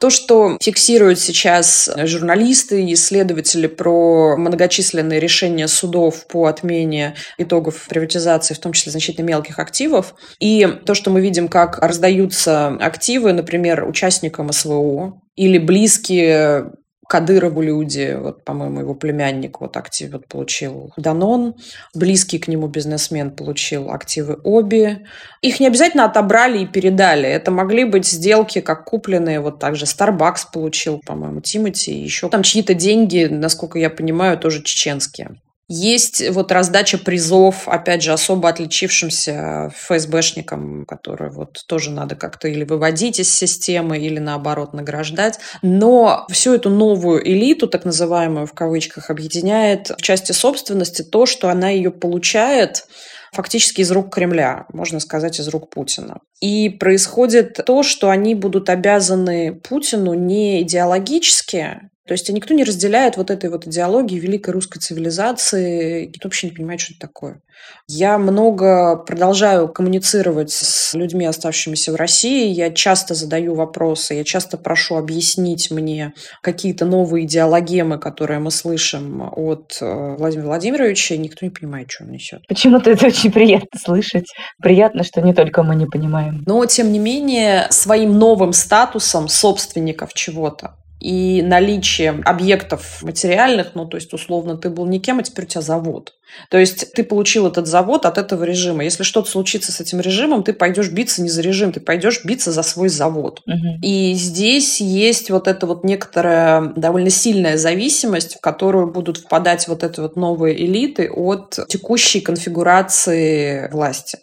[0.00, 4.75] То, что фиксируют сейчас журналисты и исследователи про многочисленные
[5.18, 11.10] решения судов по отмене итогов приватизации, в том числе значительно мелких активов, и то, что
[11.10, 16.72] мы видим, как раздаются активы, например, участникам СВО, или близкие
[17.08, 21.54] Кадырову люди, вот, по-моему, его племянник вот актив вот получил Данон,
[21.94, 25.06] близкий к нему бизнесмен получил активы Оби.
[25.40, 27.28] Их не обязательно отобрали и передали.
[27.28, 32.74] Это могли быть сделки, как купленные, вот также Starbucks получил, по-моему, Тимати, еще там чьи-то
[32.74, 35.36] деньги, насколько я понимаю, тоже чеченские.
[35.68, 42.62] Есть вот раздача призов, опять же, особо отличившимся ФСБшникам, которые вот тоже надо как-то или
[42.62, 45.40] выводить из системы, или наоборот награждать.
[45.62, 51.48] Но всю эту новую элиту, так называемую в кавычках, объединяет в части собственности то, что
[51.48, 52.86] она ее получает
[53.32, 56.20] фактически из рук Кремля, можно сказать, из рук Путина.
[56.40, 63.16] И происходит то, что они будут обязаны Путину не идеологически, то есть никто не разделяет
[63.16, 67.40] вот этой вот идеологии великой русской цивилизации, никто вообще не понимает, что это такое.
[67.88, 72.48] Я много продолжаю коммуницировать с людьми, оставшимися в России.
[72.48, 79.22] Я часто задаю вопросы, я часто прошу объяснить мне какие-то новые идеологемы, которые мы слышим
[79.22, 82.46] от э, Владимира Владимировича, никто не понимает, что он несет.
[82.46, 84.26] Почему-то это очень приятно слышать.
[84.60, 86.42] Приятно, что не только мы не понимаем.
[86.46, 93.96] Но, тем не менее, своим новым статусом собственников чего-то, и наличие объектов материальных, ну, то
[93.96, 96.14] есть, условно, ты был никем, а теперь у тебя завод.
[96.50, 98.82] То есть ты получил этот завод от этого режима.
[98.82, 102.50] Если что-то случится с этим режимом, ты пойдешь биться не за режим, ты пойдешь биться
[102.50, 103.40] за свой завод.
[103.46, 103.82] Угу.
[103.82, 109.84] И здесь есть вот эта вот некоторая довольно сильная зависимость, в которую будут впадать вот
[109.84, 114.18] эти вот новые элиты от текущей конфигурации власти.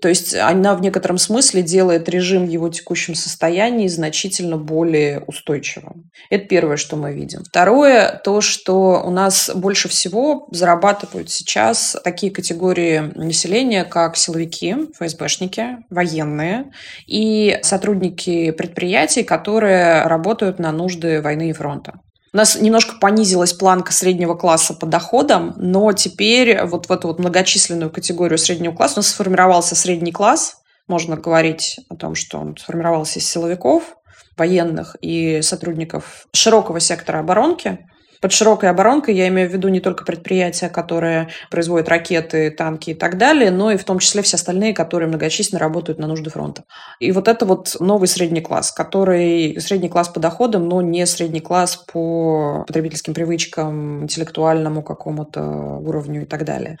[0.00, 6.10] То есть она в некотором смысле делает режим в его текущем состоянии значительно более устойчивым.
[6.30, 7.44] Это первое, что мы видим.
[7.44, 15.78] Второе, то, что у нас больше всего зарабатывают сейчас такие категории населения, как силовики, ФСБшники,
[15.90, 16.70] военные
[17.06, 22.00] и сотрудники предприятий, которые работают на нужды войны и фронта.
[22.32, 27.18] У нас немножко понизилась планка среднего класса по доходам, но теперь вот в эту вот
[27.18, 30.58] многочисленную категорию среднего класса у нас сформировался средний класс.
[30.88, 33.96] Можно говорить о том, что он сформировался из силовиков,
[34.36, 37.78] военных и сотрудников широкого сектора оборонки–
[38.20, 42.94] под широкой оборонкой я имею в виду не только предприятия, которые производят ракеты, танки и
[42.94, 46.64] так далее, но и в том числе все остальные, которые многочисленно работают на нужды фронта.
[47.00, 51.40] И вот это вот новый средний класс, который средний класс по доходам, но не средний
[51.40, 56.76] класс по потребительским привычкам, интеллектуальному какому-то уровню и так далее.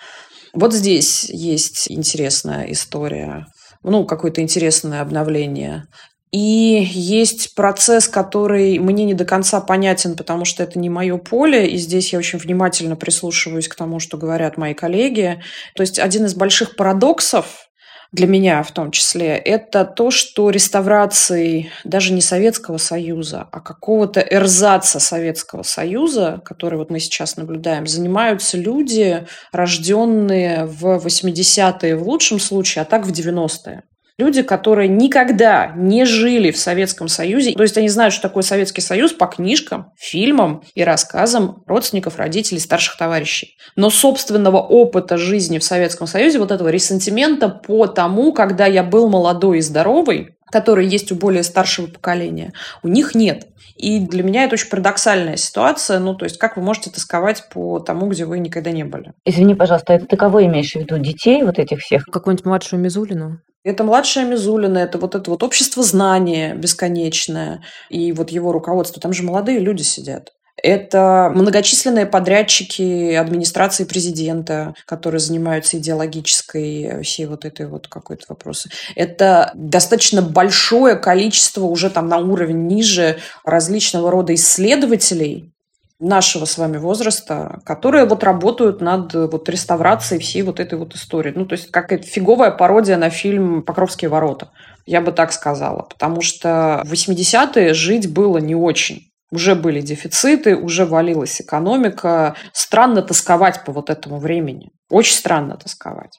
[0.54, 3.46] Вот здесь есть интересная история
[3.82, 5.84] ну, какое-то интересное обновление.
[6.30, 11.68] И есть процесс, который мне не до конца понятен, потому что это не мое поле,
[11.68, 15.42] и здесь я очень внимательно прислушиваюсь к тому, что говорят мои коллеги.
[15.74, 17.68] То есть один из больших парадоксов
[18.12, 24.20] для меня в том числе, это то, что реставрацией даже не Советского Союза, а какого-то
[24.20, 32.40] эрзаца Советского Союза, который вот мы сейчас наблюдаем, занимаются люди, рожденные в 80-е в лучшем
[32.40, 33.82] случае, а так в 90-е.
[34.18, 38.80] Люди, которые никогда не жили в Советском Союзе, то есть они знают, что такое Советский
[38.80, 43.56] Союз по книжкам, фильмам и рассказам родственников, родителей, старших товарищей.
[43.76, 49.08] Но собственного опыта жизни в Советском Союзе, вот этого ресентимента по тому, когда я был
[49.08, 52.52] молодой и здоровый, который есть у более старшего поколения,
[52.82, 53.46] у них нет.
[53.76, 56.00] И для меня это очень парадоксальная ситуация.
[56.00, 59.12] Ну, то есть, как вы можете тосковать по тому, где вы никогда не были?
[59.24, 60.98] Извини, пожалуйста, это ты кого имеешь в виду?
[60.98, 62.04] Детей вот этих всех?
[62.06, 63.40] Какую-нибудь младшую Мизулину?
[63.68, 68.98] Это младшая Мизулина, это вот это вот общество знания бесконечное, и вот его руководство.
[68.98, 70.32] Там же молодые люди сидят.
[70.62, 78.70] Это многочисленные подрядчики администрации президента, которые занимаются идеологической всей вот этой вот какой-то вопросы.
[78.96, 85.52] Это достаточно большое количество уже там на уровень ниже различного рода исследователей,
[86.00, 91.32] нашего с вами возраста, которые вот работают над вот реставрацией всей вот этой вот истории.
[91.34, 94.50] Ну, то есть какая-то фиговая пародия на фильм «Покровские ворота»,
[94.86, 95.82] я бы так сказала.
[95.82, 99.10] Потому что в 80-е жить было не очень.
[99.30, 102.34] Уже были дефициты, уже валилась экономика.
[102.52, 104.70] Странно тосковать по вот этому времени.
[104.88, 106.18] Очень странно тосковать.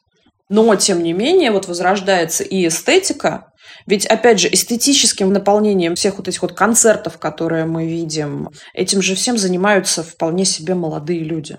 [0.49, 3.51] Но, тем не менее, вот возрождается и эстетика,
[3.85, 9.15] ведь, опять же, эстетическим наполнением всех вот этих вот концертов, которые мы видим, этим же
[9.15, 11.57] всем занимаются вполне себе молодые люди.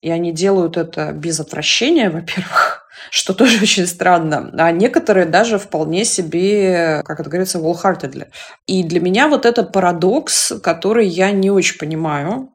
[0.00, 4.50] И они делают это без отвращения, во-первых, что тоже очень странно.
[4.58, 8.26] А некоторые даже вполне себе, как это говорится, wholeheartedly.
[8.66, 12.50] И для меня вот это парадокс, который я не очень понимаю.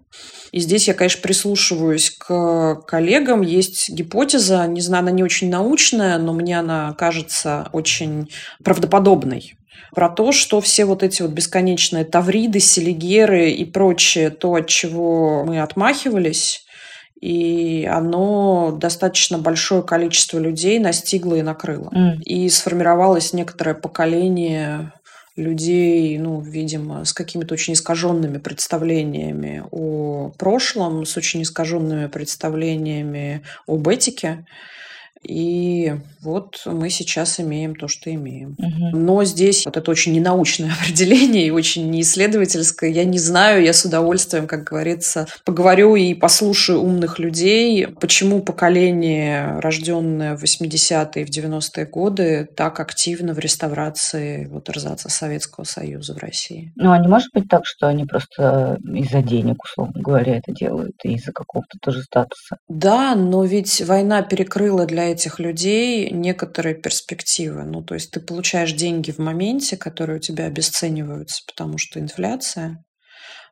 [0.51, 3.41] И здесь я, конечно, прислушиваюсь к коллегам.
[3.41, 8.29] Есть гипотеза, не знаю, она не очень научная, но мне она кажется очень
[8.63, 9.55] правдоподобной
[9.93, 15.43] про то, что все вот эти вот бесконечные тавриды, селигеры и прочее, то, от чего
[15.45, 16.65] мы отмахивались,
[17.19, 21.89] и оно достаточно большое количество людей настигло и накрыло.
[21.89, 22.21] Mm.
[22.21, 24.93] И сформировалось некоторое поколение
[25.39, 33.87] людей, ну, видимо, с какими-то очень искаженными представлениями о прошлом, с очень искаженными представлениями об
[33.87, 34.45] этике.
[35.23, 38.55] И вот мы сейчас имеем то, что имеем.
[38.57, 38.97] Угу.
[38.97, 42.89] Но здесь вот это очень ненаучное определение и очень неисследовательское.
[42.89, 49.59] Я не знаю, я с удовольствием, как говорится, поговорю и послушаю умных людей, почему поколение,
[49.59, 56.15] рожденное в 80-е и в 90-е годы, так активно в реставрации вот рзаца Советского Союза
[56.15, 56.73] в России.
[56.75, 60.95] Ну, а не может быть так, что они просто из-за денег, условно говоря, это делают,
[61.03, 62.57] и из-за какого-то тоже статуса?
[62.67, 67.63] Да, но ведь война перекрыла для этих людей некоторые перспективы.
[67.63, 72.83] Ну, то есть ты получаешь деньги в моменте, которые у тебя обесцениваются, потому что инфляция.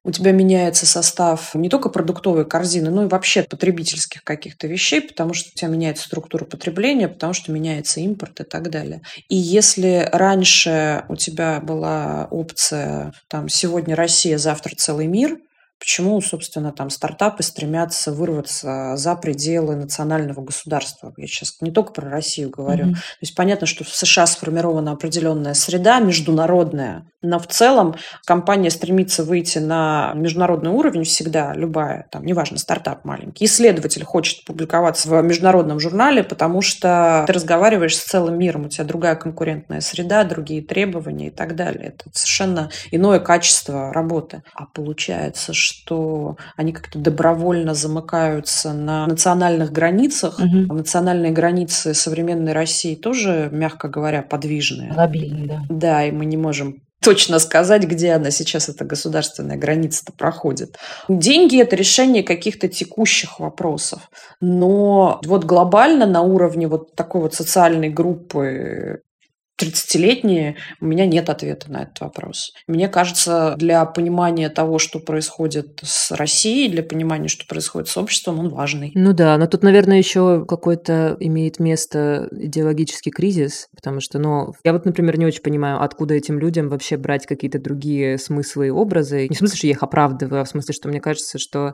[0.03, 5.33] У тебя меняется состав не только продуктовой корзины, но и вообще потребительских каких-то вещей, потому
[5.33, 9.01] что у тебя меняется структура потребления, потому что меняется импорт и так далее.
[9.27, 15.37] И если раньше у тебя была опция там сегодня Россия, завтра целый мир,
[15.79, 21.13] Почему, собственно, там стартапы стремятся вырваться за пределы национального государства?
[21.17, 22.87] Я сейчас не только про Россию говорю.
[22.87, 22.93] Mm-hmm.
[22.93, 29.23] То есть понятно, что в США сформирована определенная среда международная, Но в целом компания стремится
[29.23, 33.45] выйти на международный уровень всегда, любая, там, неважно, стартап маленький.
[33.45, 38.85] Исследователь хочет публиковаться в международном журнале, потому что ты разговариваешь с целым миром, у тебя
[38.85, 41.93] другая конкурентная среда, другие требования и так далее.
[41.97, 44.43] Это совершенно иное качество работы.
[44.53, 50.39] А получается, что они как-то добровольно замыкаются на национальных границах.
[50.39, 50.73] Угу.
[50.73, 54.93] Национальные границы современной России тоже, мягко говоря, подвижные.
[54.93, 55.61] Лобильные, да.
[55.69, 60.77] Да, и мы не можем точно сказать, где она сейчас, эта государственная граница-то проходит.
[61.07, 64.09] Деньги– это решение каких-то текущих вопросов.
[64.41, 69.01] Но вот глобально на уровне вот такой вот социальной группы
[69.59, 72.53] 30-летние, у меня нет ответа на этот вопрос.
[72.67, 78.39] Мне кажется, для понимания того, что происходит с Россией, для понимания, что происходит с обществом,
[78.39, 78.91] он важный.
[78.93, 84.73] Ну да, но тут, наверное, еще какой-то имеет место идеологический кризис, потому что, ну, я
[84.73, 89.27] вот, например, не очень понимаю, откуда этим людям вообще брать какие-то другие смыслы и образы.
[89.27, 91.73] Не в смысле, что я их оправдываю, а в смысле, что мне кажется, что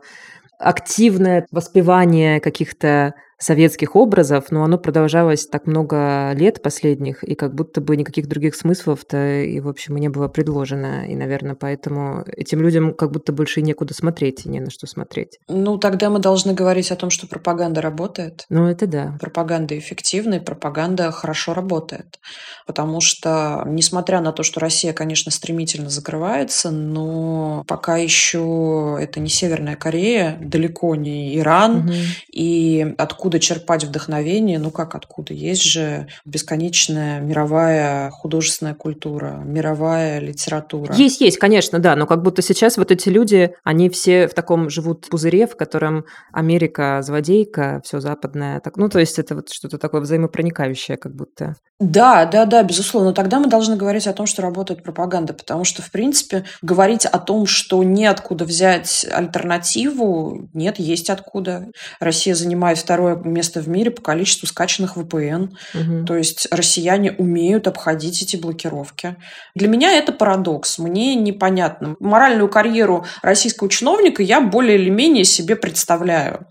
[0.60, 3.14] активное воспевание каких-то
[3.44, 8.56] советских образов, но оно продолжалось так много лет последних, и как будто бы никаких других
[8.56, 11.06] смыслов-то и, в общем, не было предложено.
[11.08, 14.88] И, наверное, поэтому этим людям как будто больше и некуда смотреть, и не на что
[14.88, 15.40] смотреть.
[15.48, 18.46] Ну, тогда мы должны говорить о том, что пропаганда работает.
[18.50, 19.18] Ну, это да.
[19.20, 22.20] Пропаганда эффективна, и пропаганда хорошо работает.
[22.66, 29.30] Потому что, несмотря на то, что Россия, конечно, стремительно закрывается, но пока еще это не
[29.30, 31.94] Северная Корея, далеко не Иран, угу.
[32.32, 34.60] и откуда откуда черпать вдохновение?
[34.60, 35.34] Ну как откуда?
[35.34, 40.94] Есть же бесконечная мировая художественная культура, мировая литература.
[40.96, 44.70] Есть, есть, конечно, да, но как будто сейчас вот эти люди, они все в таком
[44.70, 48.60] живут пузыре, в котором Америка злодейка, все западное.
[48.60, 51.56] Так, ну, то есть это вот что-то такое взаимопроникающее как будто.
[51.80, 53.14] Да, да, да, безусловно.
[53.14, 57.20] Тогда мы должны говорить о том, что работает пропаганда, потому что, в принципе, говорить о
[57.20, 61.68] том, что неоткуда взять альтернативу, нет, есть откуда.
[62.00, 65.50] Россия занимает второе место в мире по количеству скачанных VPN.
[65.74, 66.06] Угу.
[66.06, 69.16] То есть россияне умеют обходить эти блокировки.
[69.56, 70.80] Для меня это парадокс.
[70.80, 71.96] Мне непонятно.
[72.00, 76.48] Моральную карьеру российского чиновника я более или менее себе представляю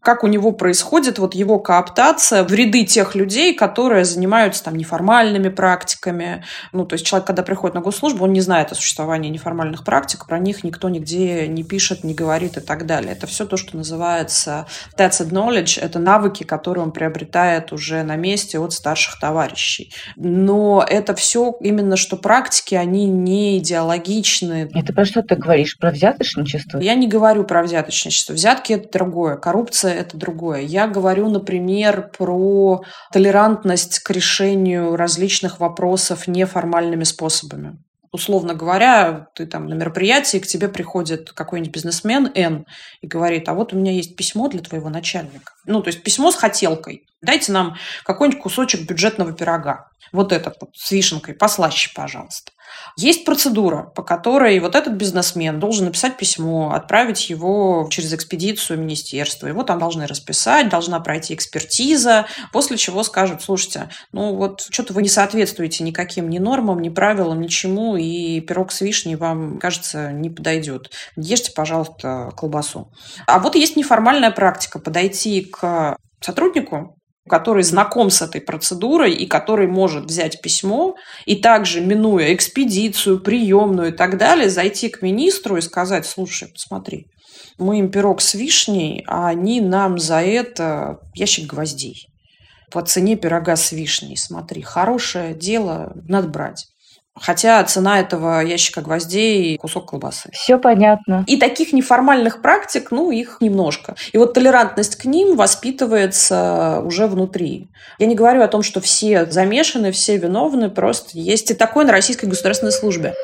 [0.00, 5.48] как у него происходит вот его кооптация в ряды тех людей, которые занимаются там неформальными
[5.48, 6.44] практиками.
[6.72, 10.26] Ну, то есть человек, когда приходит на госслужбу, он не знает о существовании неформальных практик,
[10.26, 13.12] про них никто нигде не пишет, не говорит и так далее.
[13.12, 18.58] Это все то, что называется that's knowledge, это навыки, которые он приобретает уже на месте
[18.58, 19.92] от старших товарищей.
[20.16, 24.70] Но это все именно что практики, они не идеологичны.
[24.74, 25.76] Это про что ты говоришь?
[25.78, 26.78] Про взяточничество?
[26.78, 28.32] Я не говорю про взяточничество.
[28.32, 29.36] Взятки– это другое.
[29.36, 30.60] Коррупция это другое.
[30.60, 32.82] Я говорю, например, про
[33.12, 37.78] толерантность к решению различных вопросов неформальными способами.
[38.10, 42.64] Условно говоря, ты там на мероприятии, к тебе приходит какой-нибудь бизнесмен Н
[43.02, 45.52] и говорит, а вот у меня есть письмо для твоего начальника.
[45.66, 47.04] Ну, то есть письмо с хотелкой.
[47.20, 49.88] Дайте нам какой-нибудь кусочек бюджетного пирога.
[50.12, 52.52] Вот этот вот с вишенкой, послаще, пожалуйста.
[52.96, 59.46] Есть процедура, по которой вот этот бизнесмен должен написать письмо, отправить его через экспедицию министерства.
[59.46, 65.02] Его там должны расписать, должна пройти экспертиза, после чего скажут, слушайте, ну вот что-то вы
[65.02, 70.30] не соответствуете никаким ни нормам, ни правилам, ничему, и пирог с вишней вам, кажется, не
[70.30, 70.90] подойдет.
[71.16, 72.90] Ешьте, пожалуйста, колбасу.
[73.26, 76.97] А вот есть неформальная практика подойти к сотруднику,
[77.28, 83.90] который знаком с этой процедурой и который может взять письмо и также, минуя экспедицию, приемную
[83.90, 87.06] и так далее, зайти к министру и сказать, слушай, посмотри,
[87.58, 92.08] мы им пирог с вишней, а они нам за это ящик гвоздей
[92.70, 94.16] по цене пирога с вишней.
[94.16, 96.66] Смотри, хорошее дело, надо брать.
[97.20, 100.30] Хотя цена этого ящика гвоздей– кусок колбасы.
[100.32, 101.24] Все понятно.
[101.26, 103.94] И таких неформальных практик, ну, их немножко.
[104.12, 107.68] И вот толерантность к ним воспитывается уже внутри.
[107.98, 111.92] Я не говорю о том, что все замешаны, все виновны, просто есть и такое на
[111.92, 113.14] российской государственной службе.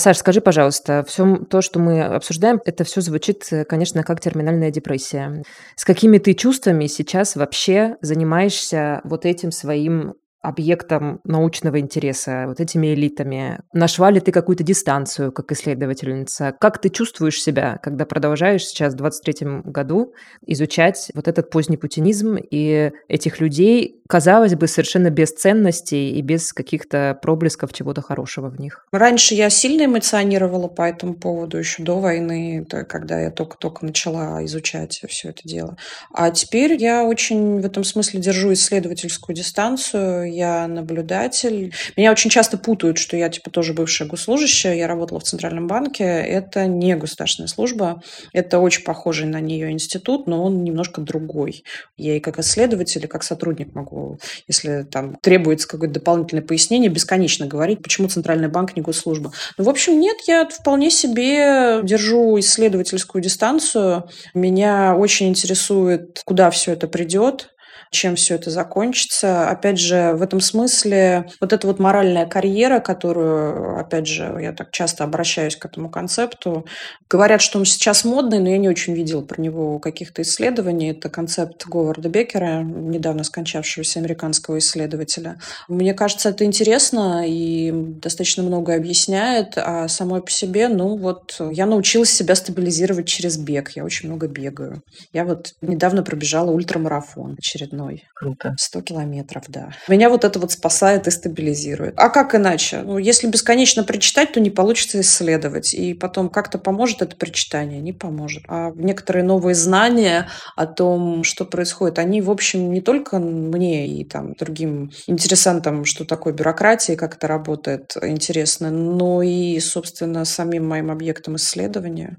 [0.00, 5.42] Саш, скажи, пожалуйста, все то, что мы обсуждаем, это все звучит, конечно, как терминальная депрессия.
[5.76, 12.94] С какими ты чувствами сейчас вообще занимаешься вот этим своим объектом научного интереса, вот этими
[12.94, 13.60] элитами?
[13.72, 16.54] Нашла ли ты какую-то дистанцию как исследовательница?
[16.58, 20.14] Как ты чувствуешь себя, когда продолжаешь сейчас в 23 году
[20.46, 26.52] изучать вот этот поздний путинизм и этих людей, казалось бы, совершенно без ценностей и без
[26.52, 28.86] каких-то проблесков чего-то хорошего в них?
[28.92, 35.02] Раньше я сильно эмоционировала по этому поводу еще до войны, когда я только-только начала изучать
[35.08, 35.76] все это дело.
[36.12, 41.74] А теперь я очень в этом смысле держу исследовательскую дистанцию я наблюдатель.
[41.96, 44.74] Меня очень часто путают, что я типа тоже бывшая госслужащая.
[44.74, 46.04] Я работала в Центральном банке.
[46.04, 48.02] Это не государственная служба.
[48.32, 51.64] Это очень похожий на нее институт, но он немножко другой.
[51.96, 54.18] Я и как исследователь, и как сотрудник могу,
[54.48, 59.32] если там требуется какое-то дополнительное пояснение, бесконечно говорить, почему Центральный банк не госслужба.
[59.58, 64.08] Ну, в общем, нет, я вполне себе держу исследовательскую дистанцию.
[64.34, 67.50] Меня очень интересует, куда все это придет
[67.90, 69.50] чем все это закончится.
[69.50, 74.70] Опять же, в этом смысле вот эта вот моральная карьера, которую, опять же, я так
[74.70, 76.66] часто обращаюсь к этому концепту,
[77.08, 80.92] говорят, что он сейчас модный, но я не очень видела про него каких-то исследований.
[80.92, 85.40] Это концепт Говарда Беккера, недавно скончавшегося американского исследователя.
[85.68, 91.66] Мне кажется, это интересно и достаточно много объясняет, а самой по себе, ну вот, я
[91.66, 93.72] научилась себя стабилизировать через бег.
[93.74, 94.82] Я очень много бегаю.
[95.12, 98.04] Я вот недавно пробежала ультрамарафон очередной одной.
[98.14, 98.54] Круто.
[98.58, 99.70] 100 километров, да.
[99.88, 101.94] Меня вот это вот спасает и стабилизирует.
[101.96, 102.82] А как иначе?
[102.82, 105.74] Ну, если бесконечно прочитать, то не получится исследовать.
[105.74, 107.80] И потом как-то поможет это прочитание?
[107.80, 108.44] Не поможет.
[108.48, 114.04] А некоторые новые знания о том, что происходит, они, в общем, не только мне и
[114.04, 120.68] там другим интересантам, что такое бюрократия и как это работает, интересны, но и, собственно, самим
[120.68, 122.16] моим объектом исследования.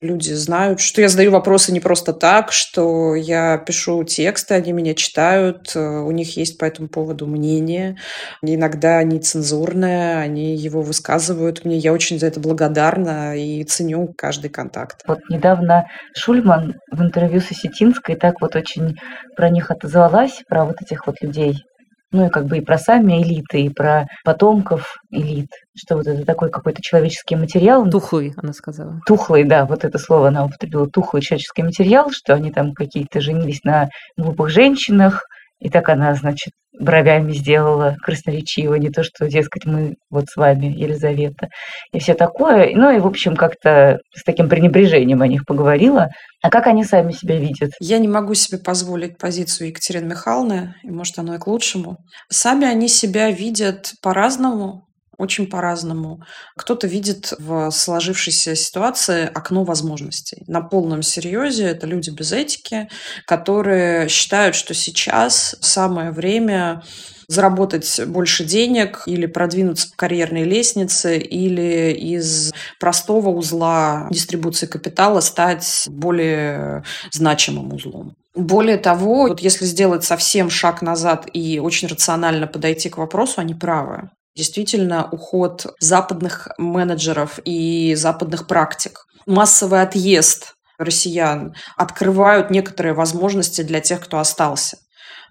[0.00, 4.94] Люди знают, что я задаю вопросы не просто так, что я пишу тексты, они меня
[4.94, 7.96] читают, э, у них есть по этому поводу мнение.
[8.40, 11.78] Иногда они цензурные, они его высказывают мне.
[11.78, 15.02] Я очень за это благодарна и ценю каждый контакт.
[15.04, 18.94] Вот недавно Шульман в интервью с Осетинской так вот очень
[19.34, 21.64] про них отозвалась, про вот этих вот людей,
[22.10, 26.24] ну и как бы и про сами элиты, и про потомков элит, что вот это
[26.24, 27.88] такой какой-то человеческий материал.
[27.88, 29.00] Тухлый, она сказала.
[29.06, 33.62] Тухлый, да, вот это слово она употребила, тухлый человеческий материал, что они там какие-то женились
[33.64, 35.24] на глупых женщинах,
[35.60, 40.66] и так она, значит, бровями сделала красноречиво, не то, что, дескать, мы вот с вами,
[40.66, 41.48] Елизавета,
[41.92, 42.74] и все такое.
[42.74, 46.08] Ну и, в общем, как-то с таким пренебрежением о них поговорила.
[46.42, 47.72] А как они сами себя видят?
[47.80, 51.96] Я не могу себе позволить позицию Екатерины Михайловны, и, может, оно и к лучшему.
[52.30, 54.87] Сами они себя видят по-разному,
[55.18, 56.22] очень по-разному.
[56.56, 60.44] Кто-то видит в сложившейся ситуации окно возможностей.
[60.46, 62.88] На полном серьезе это люди без этики,
[63.26, 66.82] которые считают, что сейчас самое время
[67.26, 75.84] заработать больше денег или продвинуться по карьерной лестнице, или из простого узла дистрибуции капитала стать
[75.88, 78.14] более значимым узлом.
[78.34, 83.54] Более того, вот если сделать совсем шаг назад и очень рационально подойти к вопросу, они
[83.54, 89.06] правы действительно уход западных менеджеров и западных практик.
[89.26, 94.78] Массовый отъезд россиян открывают некоторые возможности для тех, кто остался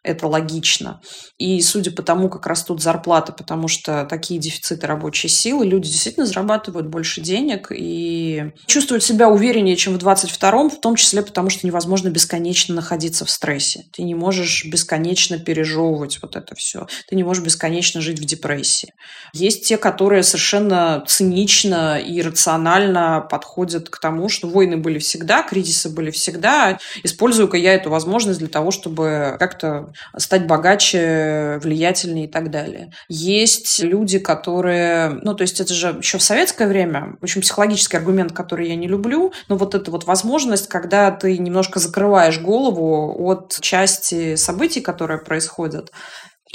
[0.08, 1.01] это логично.
[1.38, 6.26] И судя по тому, как растут зарплаты, потому что такие дефициты рабочей силы, люди действительно
[6.26, 11.68] зарабатывают больше денег и чувствуют себя увереннее, чем в 22-м, в том числе потому, что
[11.68, 13.84] невозможно бесконечно находиться в стрессе.
[13.91, 16.88] Ты не можешь бесконечно пережевывать вот это все.
[17.10, 18.93] Ты не можешь бесконечно жить в депрессии.
[19.34, 25.89] Есть те, которые совершенно цинично и рационально подходят к тому, что войны были всегда, кризисы
[25.89, 26.80] были всегда.
[27.03, 32.91] Использую-ка я эту возможность для того, чтобы как-то стать богаче, влиятельнее и так далее.
[33.08, 35.20] Есть люди, которые...
[35.24, 38.88] Ну, то есть это же еще в советское время, очень психологический аргумент, который я не
[38.88, 45.20] люблю, но вот эта вот возможность, когда ты немножко закрываешь голову от части событий, которые
[45.20, 45.91] происходят,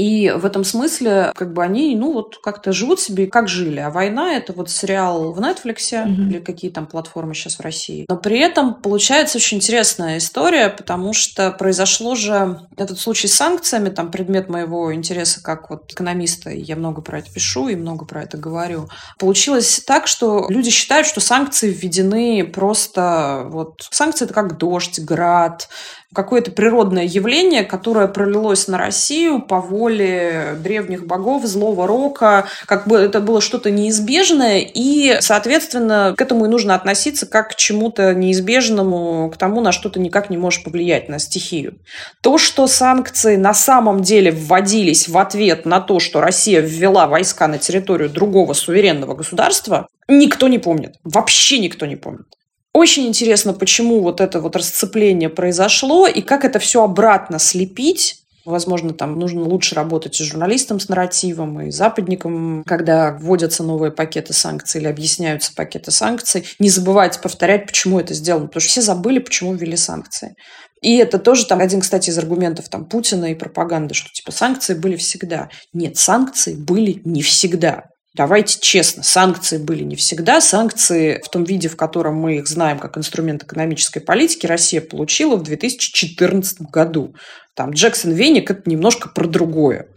[0.03, 3.79] и в этом смысле, как бы они, ну, вот как-то живут себе, как жили.
[3.79, 6.29] А война это вот сериал в Netflix mm-hmm.
[6.29, 8.07] или какие там платформы сейчас в России.
[8.09, 13.91] Но при этом получается очень интересная история, потому что произошло же этот случай с санкциями,
[13.91, 18.05] там предмет моего интереса как вот экономиста, и я много про это пишу и много
[18.05, 18.89] про это говорю.
[19.21, 23.87] Получилось так, что люди считают, что санкции введены просто вот...
[23.91, 25.69] Санкции это как дождь, град,
[26.15, 32.99] какое-то природное явление, которое пролилось на Россию по воле древних богов, злого рока, как бы
[32.99, 39.31] это было что-то неизбежное, и, соответственно, к этому и нужно относиться как к чему-то неизбежному,
[39.31, 41.75] к тому, на что ты никак не можешь повлиять, на стихию.
[42.21, 47.49] То, что санкции на самом деле вводились в ответ на то, что Россия ввела войска
[47.49, 50.97] на территорию другого суверенного государства, никто не помнит.
[51.05, 52.27] Вообще никто не помнит.
[52.73, 58.19] Очень интересно, почему вот это вот расцепление произошло и как это все обратно слепить.
[58.45, 64.33] Возможно, там нужно лучше работать и журналистам с нарративом, и западникам, когда вводятся новые пакеты
[64.33, 66.45] санкций или объясняются пакеты санкций.
[66.59, 70.35] Не забывайте повторять, почему это сделано, потому что все забыли, почему ввели санкции.
[70.81, 74.75] И это тоже там один, кстати, из аргументов там Путина и пропаганды, что типа санкции
[74.75, 75.49] были всегда.
[75.73, 77.92] Нет, санкции были не всегда.
[78.15, 80.43] Давайте честно, санкции были не всегда.
[80.43, 85.37] Санкции в том виде, в котором мы их знаем как инструмент экономической политики, Россия получила
[85.37, 87.15] в 2014 году.
[87.57, 89.89] Там Джексон Веник– это немножко про другое.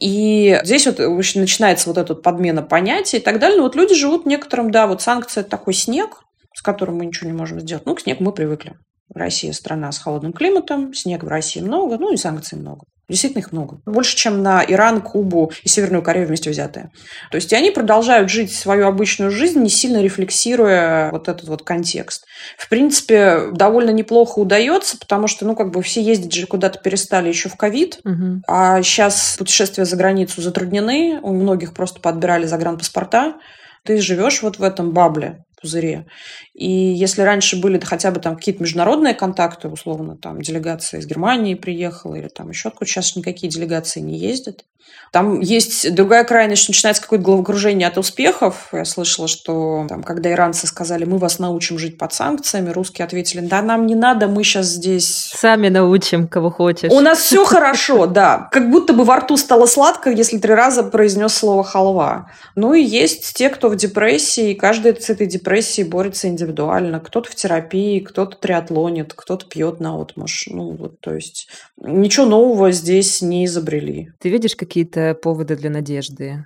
[0.00, 3.58] И здесь вот очень начинается вот эта подмена понятий и так далее.
[3.58, 6.20] Но вот люди живут некоторым, да, вот санкции– это такой снег,
[6.54, 7.84] с которым мы ничего не можем сделать.
[7.84, 8.76] Ну, к снегу мы привыкли.
[9.14, 12.84] Россия страна с холодным климатом, снега в России много, ну и санкций много.
[13.08, 13.80] Действительно их много.
[13.86, 16.90] Больше, чем на Иран, Кубу и Северную Корею вместе взятые.
[17.30, 21.62] То есть и они продолжают жить свою обычную жизнь, не сильно рефлексируя вот этот вот
[21.62, 22.26] контекст.
[22.58, 27.28] В принципе, довольно неплохо удается, потому что, ну, как бы все ездить же куда-то перестали
[27.28, 28.42] еще в ковид, угу.
[28.46, 33.36] а сейчас путешествия за границу затруднены, у многих просто подбирали загранпаспорта.
[33.84, 36.06] Ты живешь вот в этом бабле пузыре.
[36.54, 41.54] И если раньше были хотя бы там какие-то международные контакты, условно, там делегация из Германии
[41.54, 44.64] приехала или там еще откуда, сейчас никакие делегации не ездят.
[45.12, 48.68] Там есть другая крайность, начинается какое-то головокружение от успехов.
[48.72, 53.40] Я слышала, что там, когда иранцы сказали, мы вас научим жить под санкциями, русские ответили,
[53.40, 55.32] да нам не надо, мы сейчас здесь...
[55.34, 56.92] Сами научим, кого хочешь.
[56.92, 58.48] У нас все хорошо, да.
[58.52, 62.30] Как будто бы во рту стало сладко, если три раза произнес слово халва.
[62.54, 67.00] Ну и есть те, кто в депрессии, и каждый с этой депрессией борется индивидуально.
[67.00, 70.44] Кто-то в терапии, кто-то триатлонит, кто-то пьет на отмуж.
[70.48, 71.48] Ну вот, то есть
[71.80, 74.10] ничего нового здесь не изобрели.
[74.20, 76.44] Ты видишь какие-то какие-то поводы для надежды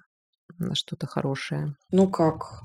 [0.58, 1.74] на что-то хорошее?
[1.90, 2.62] Ну как?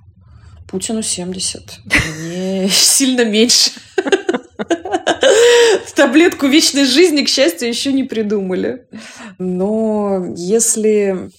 [0.70, 1.80] Путину 70.
[2.20, 3.72] Мне сильно меньше.
[5.96, 8.88] Таблетку вечной жизни, к счастью, еще не придумали.
[9.40, 11.32] Но если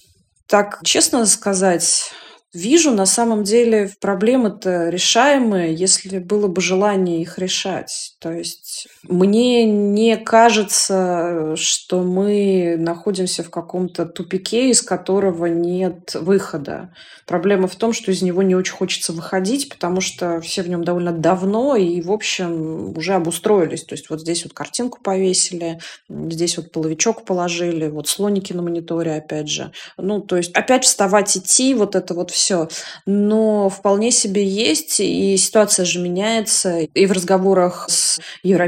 [0.47, 2.11] так честно сказать,
[2.51, 8.15] Вижу, на самом деле, проблемы-то решаемые, если было бы желание их решать.
[8.19, 8.68] То есть
[9.03, 16.93] мне не кажется, что мы находимся в каком-то тупике, из которого нет выхода.
[17.25, 20.83] Проблема в том, что из него не очень хочется выходить, потому что все в нем
[20.83, 23.83] довольно давно и, в общем, уже обустроились.
[23.83, 29.15] То есть вот здесь вот картинку повесили, здесь вот половичок положили, вот слоники на мониторе,
[29.15, 29.71] опять же.
[29.97, 32.67] Ну, то есть опять вставать, идти, вот это вот все.
[33.05, 36.79] Но вполне себе есть, и ситуация же меняется.
[36.79, 38.19] И в разговорах с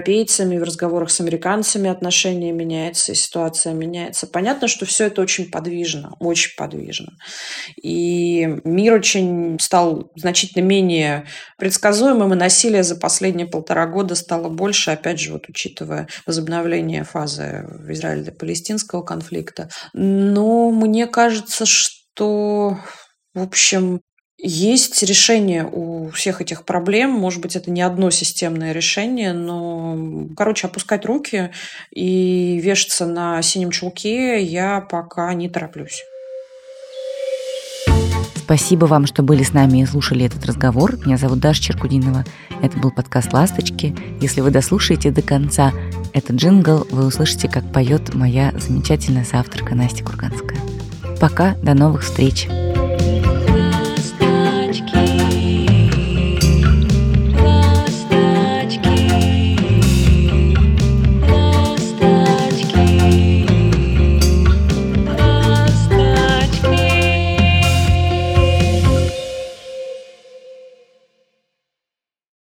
[0.02, 4.28] европейцами, в разговорах с американцами отношения меняются, и ситуация меняется.
[4.28, 7.14] Понятно, что все это очень подвижно, очень подвижно.
[7.82, 11.28] И мир очень стал значительно менее
[11.58, 17.68] предсказуемым, и насилие за последние полтора года стало больше, опять же, вот учитывая возобновление фазы
[17.90, 19.70] израильно-палестинского конфликта.
[19.94, 22.78] Но мне кажется, что
[23.34, 24.02] в общем,
[24.42, 27.12] есть решение у всех этих проблем.
[27.12, 31.52] Может быть, это не одно системное решение, но, короче, опускать руки
[31.92, 36.04] и вешаться на синем чулке я пока не тороплюсь.
[38.36, 40.98] Спасибо вам, что были с нами и слушали этот разговор.
[41.06, 42.26] Меня зовут Даша Черкудинова.
[42.62, 43.96] Это был подкаст «Ласточки».
[44.20, 45.72] Если вы дослушаете до конца
[46.14, 50.60] этот джингл, вы услышите, как поет моя замечательная соавторка Настя Курганская.
[51.22, 52.48] Пока, до новых встреч!